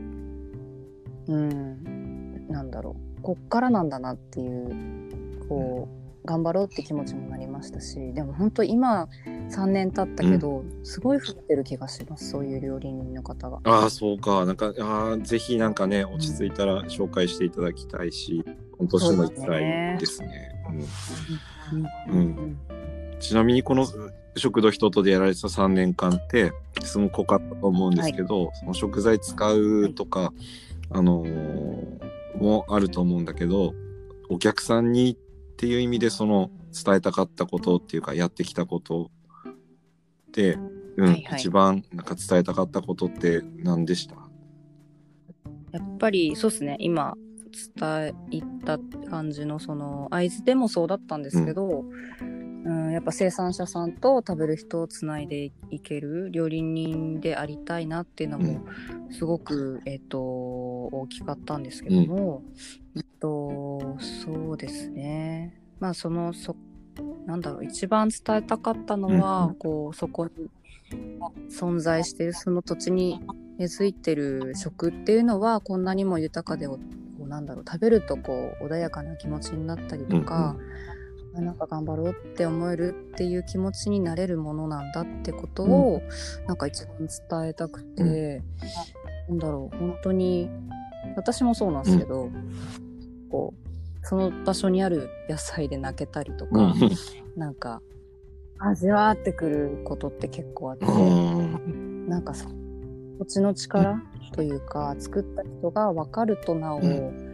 [1.29, 5.89] うんなんだろうこっからなんだなっていうこ
[6.25, 9.09] う頑張ろうって気持ちもなりましたしでも本当今
[9.51, 12.31] 3年経ったけど、すごい増えてる気がします。
[12.31, 13.61] そういう料理人の方が。
[13.65, 14.45] ああそうか。
[14.45, 18.45] なんかあーぜひなんかね落ち着いたら紹介していただきたいし
[18.79, 20.51] 今年も行きたいですね。
[22.11, 22.17] うん。
[22.17, 22.59] うん
[23.21, 23.87] ちなみにこの
[24.37, 26.53] 食堂人とでやられてた3年間って
[26.85, 30.33] すごく濃かったと思うんですけど、その食材使うとか、
[30.91, 32.09] あのー
[32.39, 33.75] もあると思うんだけど
[34.29, 35.17] お客さんにっ
[35.57, 39.11] ていう意味でその伝えたかったことっていうかやってきたことで、
[40.97, 41.41] うんはいはい。
[41.41, 44.17] 一番なんか伝えたかったことって何でした？
[45.73, 46.77] やっぱりそうですね。
[46.81, 47.14] 今
[47.81, 48.12] 伝え
[48.64, 48.79] た
[49.11, 51.85] 感じのその会津でもそうだったんですけど、
[52.21, 52.93] うん。
[52.93, 58.67] やっぱ生産者さんと食べる人をつないでいける料理人でありたいなっていうのも
[59.11, 62.43] すごく、えっと大きかったんですけども、
[62.97, 65.61] えっとそうですね。
[65.81, 66.57] まあそのそ
[67.27, 70.51] なんだろう一番伝えたかったのは、うんこうそこに
[71.51, 73.21] 存在しているその土地に
[73.59, 76.79] 根付いてる食っていうのはこんなにも豊かでこ
[77.21, 80.57] うなんだろう食べるとこう穏やかな気持ちになったりとか、
[81.35, 86.01] あなんか頑張ろうって思えるっていう気持ちになれるものなんだってことを、
[86.47, 88.43] なんか一番伝えたくて、
[89.29, 90.49] なんだろう本当に
[91.17, 92.31] 私もそうなんですけど、
[93.31, 93.67] こう
[94.03, 96.91] その場所にある野菜で泣けたりとか、うん。
[97.37, 97.83] なんか
[98.59, 100.87] 味わってくることって結構あって。
[100.87, 102.09] うん。
[102.09, 102.49] なんかそ
[103.19, 104.01] 土地の力
[104.33, 107.29] というか、作った人が分かるとなおん。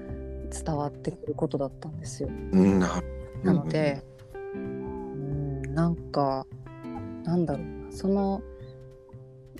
[0.54, 2.28] 伝わってくることだったんですよ。
[2.28, 4.04] なので、
[4.54, 6.46] うん、なんか
[7.24, 7.92] なんだろうな。
[7.92, 8.40] その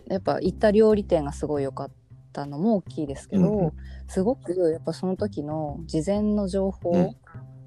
[0.06, 1.94] やっぱ行った料理店がすごい良かった
[2.46, 3.72] のも大きいですけど、うんうん。
[4.08, 7.14] すごくやっぱその時の事前の情報うん。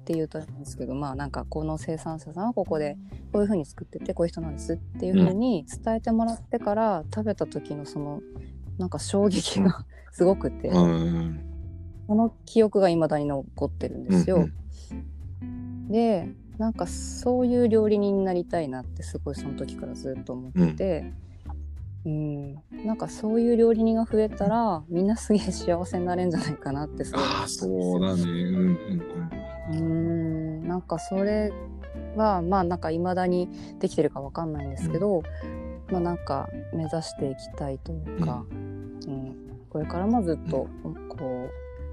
[0.08, 2.96] っていうとなんですけど、まあなんかこの生産者さんはここで
[3.30, 8.22] こういう風に作っててこういう人なんですっていう風に伝えてもらってから食べた時のその
[8.78, 11.44] なんか衝撃がすごくて、うん
[12.06, 14.48] その記憶が未だに残ってるんですよ。
[15.42, 15.88] うん。
[15.88, 21.27] でなんかそういう料理人になりたいなってすごいその時からずっと思ってて、うん
[22.04, 27.66] なんかそういう料理人が増えたらみんなすげえ幸せになれんじゃないかなってすごいあそ
[27.98, 28.22] うだね。
[28.22, 28.78] うん
[29.70, 31.52] うんなんかそれ
[32.16, 33.48] はまあなんか未だに
[33.80, 35.22] できてるかわかんないんですけど、
[35.90, 39.34] まあなんか目指していきたいというか、うん。
[39.68, 40.66] これからもずっと
[41.10, 41.48] こ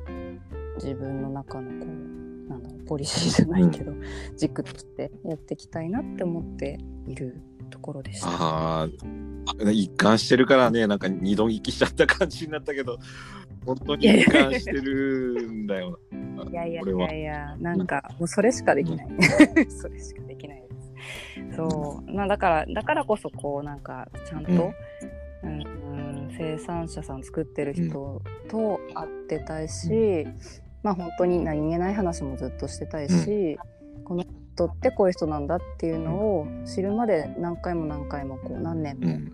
[0.08, 3.92] う自分の中のこうなんだろうポリシーじゃないけど、
[4.38, 8.28] 軸としてやっていきたいなって思っているところでした。
[8.30, 8.88] ああ
[9.72, 12.98] 一貫してるからねなんか二度聞きしちゃった感じになったけど
[13.66, 16.44] 本当に一貫してるんだよな。
[16.44, 19.08] いやいやいやいや、なんかもうそれしかできない。
[19.70, 20.68] それしかできないで
[21.52, 21.56] す。
[21.56, 24.74] そう、まあだからだからこそこうなんかちゃんと、
[25.44, 25.62] うん。
[25.62, 26.06] うん
[26.38, 30.28] 生産者さん作ってる人と会ってたいし、
[30.84, 33.58] まあ本当に何気ない話もずっとしてたいし、
[34.04, 34.26] この
[34.56, 39.32] 人ってこういう人なんだっていうのを知るまで何回も何回もこう何年もうん。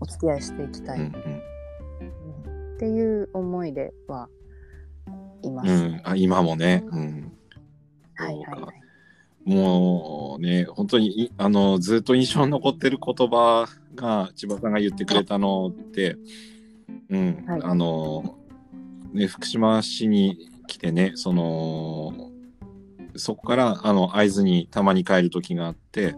[0.00, 2.76] お付き合いしていきたいっうん。
[2.78, 4.28] ていう思いでは
[5.42, 5.70] います。
[5.70, 5.84] うん。
[5.84, 6.84] うんあ今もね。
[6.90, 7.32] うん。
[8.16, 9.48] はいはいはい。
[9.48, 16.16] もうね本当にいあのずっと印象に残ってる言葉が千葉さんが言ってくれたのって、
[17.08, 17.44] うん。
[17.46, 17.60] はい。
[17.62, 18.36] あの
[19.12, 22.31] ね福島市に来てねその
[23.16, 26.14] そこからあの会津にたまに帰る時があって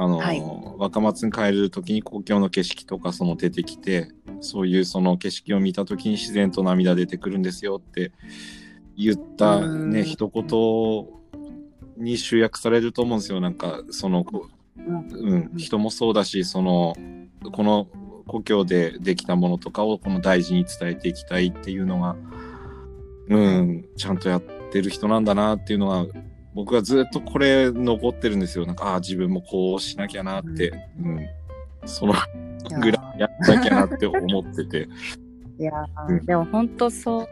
[0.00, 0.42] あの、はい。
[0.78, 4.08] 若松に帰る時に公共の景色とかその出てきて
[4.40, 8.12] そういうその景色を見た時に自然と涙出てくるんですよって
[8.96, 9.90] 言ったうん。
[9.90, 13.40] ね一言に集約されると思うんですよ。
[13.40, 14.24] なんかその、
[14.78, 16.96] うん、人もそうだしその
[17.52, 17.86] この
[18.26, 22.16] 故郷でできたものとかをこの大事に伝えていきたいっていうのが、
[23.28, 26.06] うん、ちゃんとやってる人なんだなっていうのは
[26.54, 28.66] 僕はずっとこれ残ってるんですよ。
[28.66, 31.26] なんか、ああ、自分もこうしなきゃなって、うん。
[31.86, 32.14] その
[32.80, 34.88] ぐらいやんなきゃなって思ってて。
[35.58, 36.26] いやー、うん。
[36.26, 37.28] でも本当そう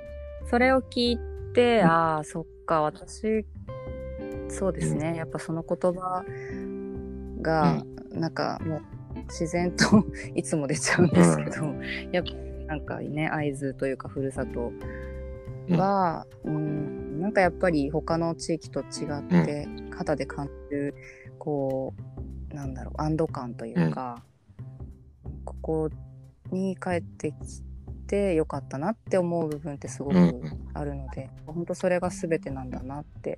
[0.49, 1.18] それを聞い
[1.53, 1.86] て、うん。
[1.86, 3.45] ああそっか私
[4.49, 6.24] そうですね、やっぱその言葉
[7.43, 8.82] が、なんかもう
[9.26, 11.74] 自然と いつも出ちゃうんですけど、
[12.12, 12.32] やっぱ
[12.66, 14.72] なんかね会津というかふるさと
[15.77, 17.21] は、うん。
[17.21, 18.85] なんかやっぱり他の地域と違
[19.43, 20.95] って、肌で感じる
[21.39, 21.95] こ
[22.53, 24.23] うなんだろう安堵感というか、
[25.45, 25.91] ここ
[26.51, 27.37] に帰ってき
[28.07, 30.29] てよかったなって思う部分ってすごくうん。
[30.29, 33.37] うんあるので、本当それが全てなんだなって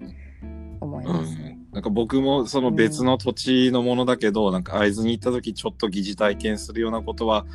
[0.81, 1.59] 思いますね。
[1.73, 7.47] なんか僕もその別の土地のものだけど、なんか会津に行った時ちょっと疑似体験するようなことは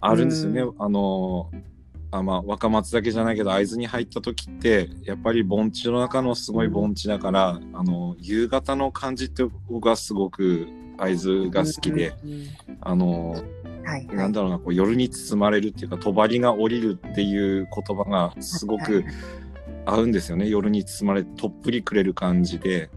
[0.00, 0.62] あるんですよね。
[0.62, 1.50] うあの
[2.12, 12.14] あまあ若松だけじゃないけど会津に入った時ってやっぱり盆地の中のすごい盆地だから、あの夕方の感じって僕はすごく会津が好きで、
[12.82, 13.30] あの
[13.84, 19.04] はいはないんだろうなこう夜に包まれるっていうか帳が降りるっていう言葉がすごく
[19.86, 20.48] 合うんですよね。
[20.48, 22.90] 夜に包まれてとっぷりくれる感じで、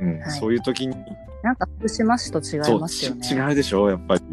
[0.00, 0.20] うん。
[0.20, 0.96] はいそういう時に。
[1.42, 3.22] なんか福島市と違いますよね。
[3.22, 4.23] ち違うでしょやっぱり。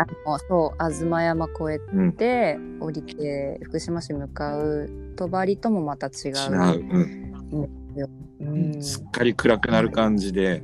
[0.00, 6.28] あのそう東山越えうん、て降りて福島市向かう帳ともまた違う。
[6.28, 6.48] 違
[6.78, 6.84] う、
[7.50, 7.68] うん。
[8.40, 8.82] うん。
[8.82, 10.62] すっかり暗くなる感じで、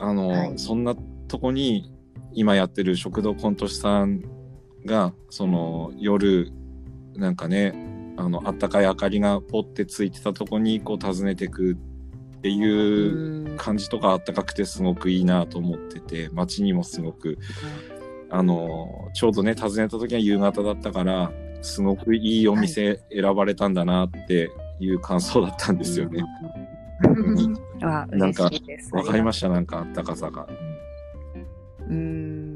[0.00, 0.58] あの、はい。
[0.58, 0.96] そんな
[1.28, 1.92] とこに
[2.32, 4.22] 今やってる食堂コント師さん
[4.86, 6.50] がその夜
[7.14, 11.76] なんかねあのあったかい明かりがポッてついてたとこにこう訪ねてくっ
[12.40, 13.38] ていううん。
[13.58, 17.36] 感じとかあったかくてすごくいいなと思ってて街にもすごく
[18.30, 24.50] あのちょうどね訪ねた時は夕方だったからすごくいいお店選ばれたんだなって
[24.80, 26.22] いう感想だったんですよね。
[27.82, 28.94] あ なんか嬉しいです。
[28.94, 29.48] わかりました。
[29.48, 30.46] なんかあったかさが。
[31.88, 31.94] うー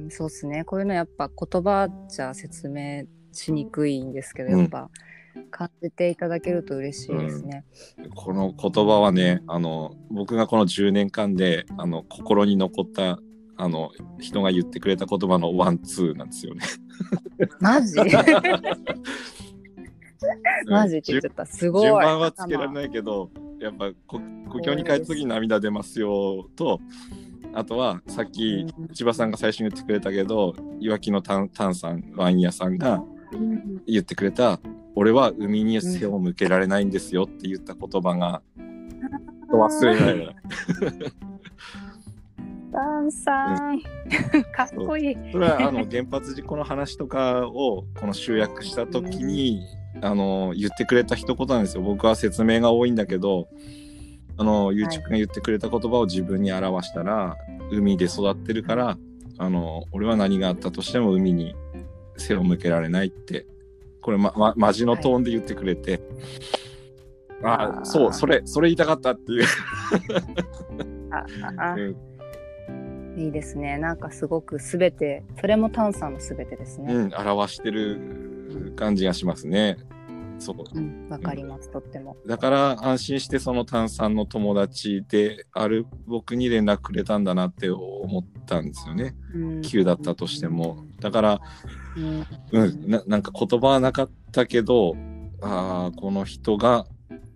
[0.06, 0.64] んそうですね。
[0.64, 4.90] こういうのやっぱ言葉じゃ説明しにくいんですけど、うんやっぱ
[5.50, 7.64] 感じていただけると嬉しいですね。
[8.14, 13.18] この言葉はねあの僕がこの10年間であの心に残った
[13.56, 16.64] あの人が言ってくれた言葉のワンツーなんですよね。
[17.60, 17.96] マジ？
[20.68, 21.82] マジって言っちゃったすごい。
[21.82, 23.30] 順番はつけられないけど
[23.60, 26.80] やっぱこ故郷に帰った時に涙出ますよと
[27.54, 34.60] あとはさっきうん千葉さんが最初に言ってくれたけどいわきのタンタンさんワイン屋さんがうん言ってくれた
[34.94, 38.42] 「俺は海に背を向けられないんですよ」って言った言葉が
[39.50, 40.36] 忘れられない。
[42.72, 43.80] ダンさん、
[44.52, 45.16] かっこいい。
[45.30, 49.60] それはあの原発事故の話とかをこの集約した時に、
[50.00, 51.82] あの言ってくれた一言なんですよ。
[51.82, 53.48] 僕は説明が多いんだけど
[54.38, 57.36] あのゆうちくんが言ってくれた言葉を自分に表したら、
[57.70, 58.96] 海で育ってるから
[59.36, 61.54] あの俺は何があったとしても海に
[62.16, 63.46] 背を向けられないって
[64.00, 66.00] これままマジのトーンで言ってくれて、
[67.42, 69.44] ああーそうそれそれ言いたかったっていう、
[71.10, 71.74] ああ。
[71.76, 72.11] うん
[73.16, 73.78] いいですね。
[73.78, 76.94] なんかすごくすべて、それもタンさんのすべてですね。
[76.94, 79.76] うん、表してる感じがしますね。
[80.38, 82.16] そううん、わ、かります、とっても。
[82.26, 89.14] だから安心してその炭酸の友達である僕に連絡くれたんだなって思ったんですよね。
[89.34, 90.84] うん急だったとしても。
[91.00, 91.40] だから、
[91.96, 94.96] うん、うん、ななんか言葉はなかったけど、
[95.40, 96.86] ああ、この人が、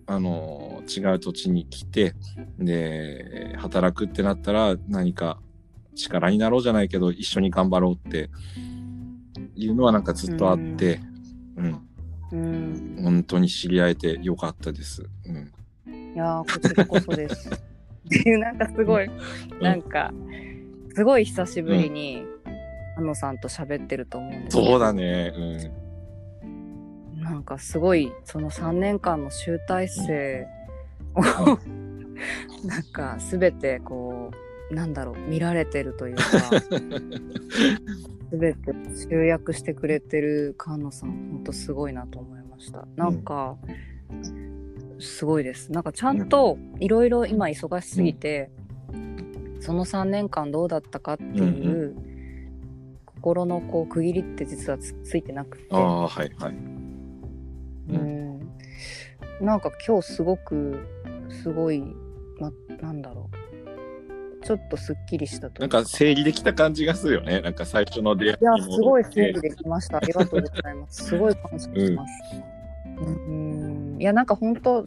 [0.07, 2.15] あの、違う土地に来て、
[2.59, 5.39] で、働くってなったら何か
[5.97, 8.31] 力になろうじゃないけど、一緒に頑張ろうって
[9.57, 11.01] いうのはなんかずっとあって、
[11.57, 11.87] うん、
[12.33, 15.09] うん、本当に知り合えてよかったです。
[15.27, 15.53] うん。
[16.15, 17.51] いやーこちらこそです。
[17.51, 19.11] っていうなんかすごい、
[19.61, 20.13] なんか
[20.95, 22.25] すごい久しぶりに、
[22.97, 25.33] あのさんと喋ってると思うんですけどそうだね。
[27.17, 30.47] なんかすごいその3年間の集大成
[31.15, 31.21] を、
[32.65, 36.23] なんか全てこうなんだろう見られてるというか
[38.33, 42.87] 全て集約してくれてる菅野さん本当すごいなと思いました。
[42.97, 43.57] なんか、
[44.99, 45.71] すごいです。
[45.71, 48.51] なんかちゃんといろいろ今忙しすぎて、
[49.61, 51.95] その3年間どうだったかっていう、
[53.05, 55.67] 心のこう区切りって実はつついてなくて。
[55.71, 56.55] ああ、はいはい。
[57.89, 58.41] うん、
[59.41, 60.77] なんか今日すごく
[61.29, 61.81] すごい
[62.41, 63.36] ななんだろう
[64.47, 67.41] ちょっとすっきりしたとないんか整理できた感じがするよね。
[67.41, 69.97] なんか最初の出会いいやすごい整理できました。
[69.97, 71.05] ありがとうございます。
[71.07, 72.13] すごい感謝します
[73.01, 73.97] うん。
[73.99, 74.87] いやなんか本当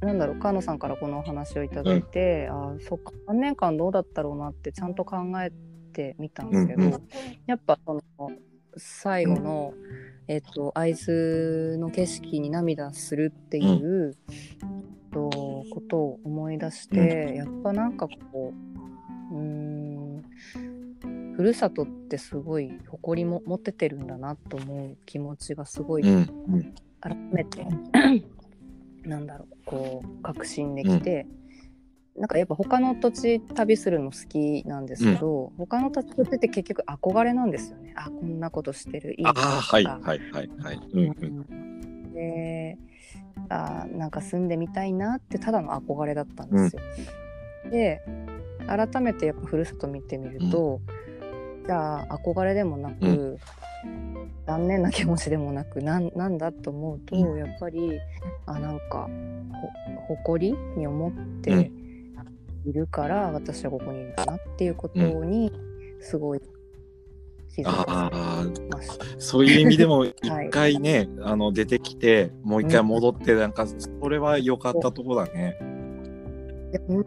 [0.00, 5.52] なんだろう川野さんからこのお話をいただいて、ああそっか3年間どうだったろうなってちゃんと考え
[5.92, 7.02] てみたんですけど、うんう
[7.46, 8.02] やっぱその
[8.76, 9.72] 最後の、
[10.26, 18.65] えっと会津の景色に涙するっていう、えっとことを思い出して、やっぱなんかこう
[19.38, 20.24] うーん。
[21.36, 26.16] ふるさとってすごい誇りも持っててるんだなと思う気持ちがすごいうん
[26.48, 26.74] うん。
[27.00, 27.66] 改めて
[29.04, 31.26] なんだろうこう確信できて、
[32.16, 37.92] なんかやっぱ他の土地旅するの好きなんですけど、他の土地って結局憧れなんですよね。
[37.96, 39.58] あこんなことしてるいいあ人とか。
[39.58, 40.00] あはいはい
[40.32, 40.80] はいはい。
[40.94, 41.46] うんうん。
[41.50, 42.12] うん。
[42.14, 42.78] で
[43.50, 46.82] あなんか住んでみたいなってただの憧れだったんですよ。
[47.70, 48.02] で
[48.66, 50.80] 改めてやっぱふるさと見てみると、
[51.66, 53.38] じゃあ憧れでもなく、
[54.46, 57.98] 残念な気持ちでもなくなんなんだと思うと、うやっぱり
[58.46, 59.08] あなんか
[60.06, 61.12] ほ誇りに思っ
[61.42, 61.86] てうん。
[62.66, 65.52] いるから、私はここにいるんだなっていうことに
[66.00, 66.40] すごい
[67.54, 68.10] 気づか。
[69.18, 75.56] そういう意味でも 一回ね、あの出てきてもう一回戻ってなんかそれは良かったとこだね。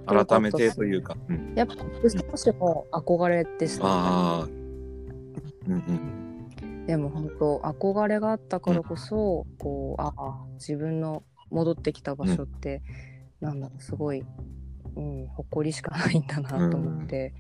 [0.06, 1.18] 改めてすというか。
[1.28, 4.44] うん、やっぱ少しも憧れでした、ああ。
[4.44, 6.86] うんうん。
[6.86, 12.82] でも本当憧れがあったからこそ、こうああ自分の戻ってきた場所って、
[13.42, 14.24] なんだろうすごい、
[14.96, 17.34] うん、誇りしかないんだなと思って、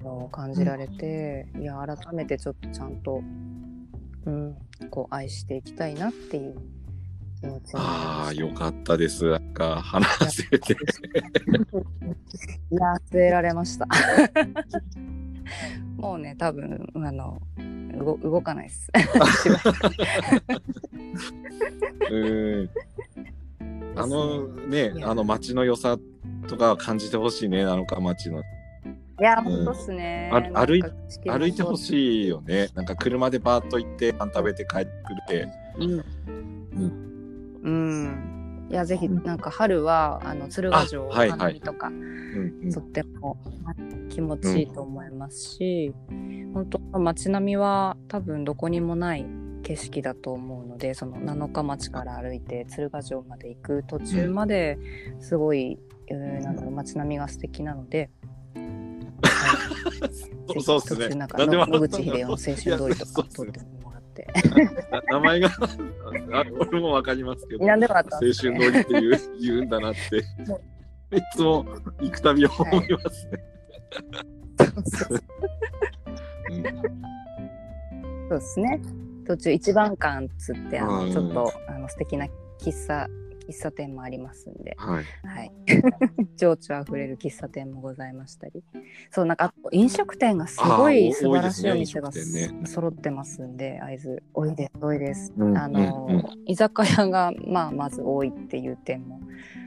[0.00, 3.22] あの感じられて、いや改めてちょっとちゃんと、
[4.26, 4.56] うん、
[4.90, 6.56] こう愛していきたいなっていう
[7.40, 9.38] 気持ちにああよかったです。
[9.54, 10.72] か話せて。
[10.72, 10.76] い
[12.74, 13.86] や据えられました。
[15.96, 17.40] もうね多分あの
[17.98, 18.90] 動動かないです。
[22.10, 22.70] うん。
[23.96, 25.98] あのねあの街の良さ
[26.48, 28.42] とか感じてほしいねあのか町のい
[29.22, 30.28] や本当っすね。
[30.54, 30.82] 歩い
[31.26, 32.70] 歩いてほしいよね。
[32.74, 34.90] なんか車でバーッと行ってパン食べて帰って
[35.28, 35.52] くれて。
[35.78, 36.04] うん。
[37.62, 38.33] うん。
[38.70, 42.72] いやぜひなんか春はあの鶴ヶ城花見とか、うんうん。
[42.72, 43.36] とっても
[44.08, 45.94] 気持ちいいと思いますし、
[46.52, 49.26] 本当街並みは多分どこにもない
[49.62, 54.78] 景色だと思うのでその七日町から歩いて鶴ヶ城まで行く途中まで
[55.20, 58.10] すごい、えーなんだろう街並みが素敵なので。
[60.46, 61.08] そうそうっすね。
[61.14, 63.90] なんか野口英世の青春通りとかね通っても
[65.10, 67.66] 名前があ俺もわかりますけど。
[67.66, 70.18] なんでもあった青春通りって言う言うんだなって。
[71.16, 71.64] いつも
[72.00, 73.44] 行くたび思いますね。
[78.28, 78.80] そうですね。
[79.26, 82.26] 途中一番館つってあうんのちょっとあの素敵な
[82.60, 83.08] 喫茶
[83.48, 85.04] 喫茶店もありますんで、はい。
[85.26, 85.52] はい。
[86.36, 88.62] 情緒あふれる喫茶店もございましたり、
[89.10, 92.10] そうなんか飲食店がすごい素晴らしいお店が
[92.64, 95.32] 揃ってますんで、会津多いです多いです。
[95.36, 99.20] うんあの、うんうん居酒屋がまあまず多いっていう点も、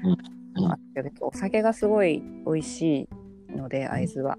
[0.03, 3.07] うんうんあってお酒がすごい美味し
[3.51, 4.37] いので会津は。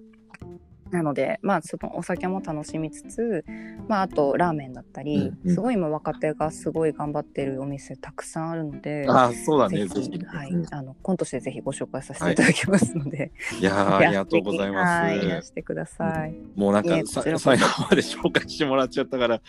[0.91, 3.45] なのでまあそのお酒も楽しみつつ、
[3.89, 9.07] まあ、あとラーメンだったり、うんうんすごい今若手がすごい頑張ってるお店たくさんあるので。
[9.09, 9.87] あ、そうだね。
[9.87, 10.19] ぜひ。
[10.25, 13.33] はいうん、あの、コンとしてぜひご紹介させていただきますので。
[13.61, 15.03] いやー ありがとうございます。
[15.03, 16.35] はい、いらしてください。
[16.55, 19.41] もうなんか最後まで紹介してもらっちゃったから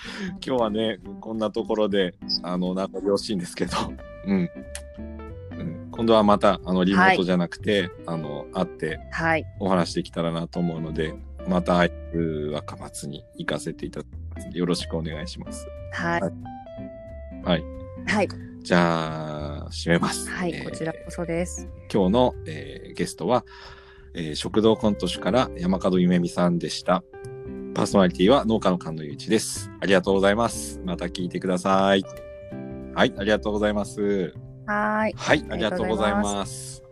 [0.46, 3.72] 今日はねこんなところであのなんかよろしいんですけど、
[4.26, 4.50] うん
[5.60, 11.14] うん、今度はまたあのリモートじゃなくて、あの会ってはい、お話できたらなと思うので
[11.48, 11.88] また
[12.52, 15.68] 若松に行かせていただきますのでよろしくお願いします。
[15.94, 16.22] はい、
[17.44, 17.64] はい、
[18.08, 18.28] はい、
[18.62, 20.30] じゃあ締めます。
[20.30, 21.68] はい、えーこちらこそです。
[21.92, 23.46] 今日の、えーゲストは、
[24.14, 27.04] えー食堂コント師から山門ゆめみさんでした。
[27.74, 29.72] パーソナリティは農家の菅野祐一です。
[29.80, 30.82] ありがとうございます。
[30.84, 32.04] また聞いてください。
[32.94, 34.34] はい、ありがとうございます。
[34.66, 35.14] はい。
[35.16, 36.84] はいありがとうございます。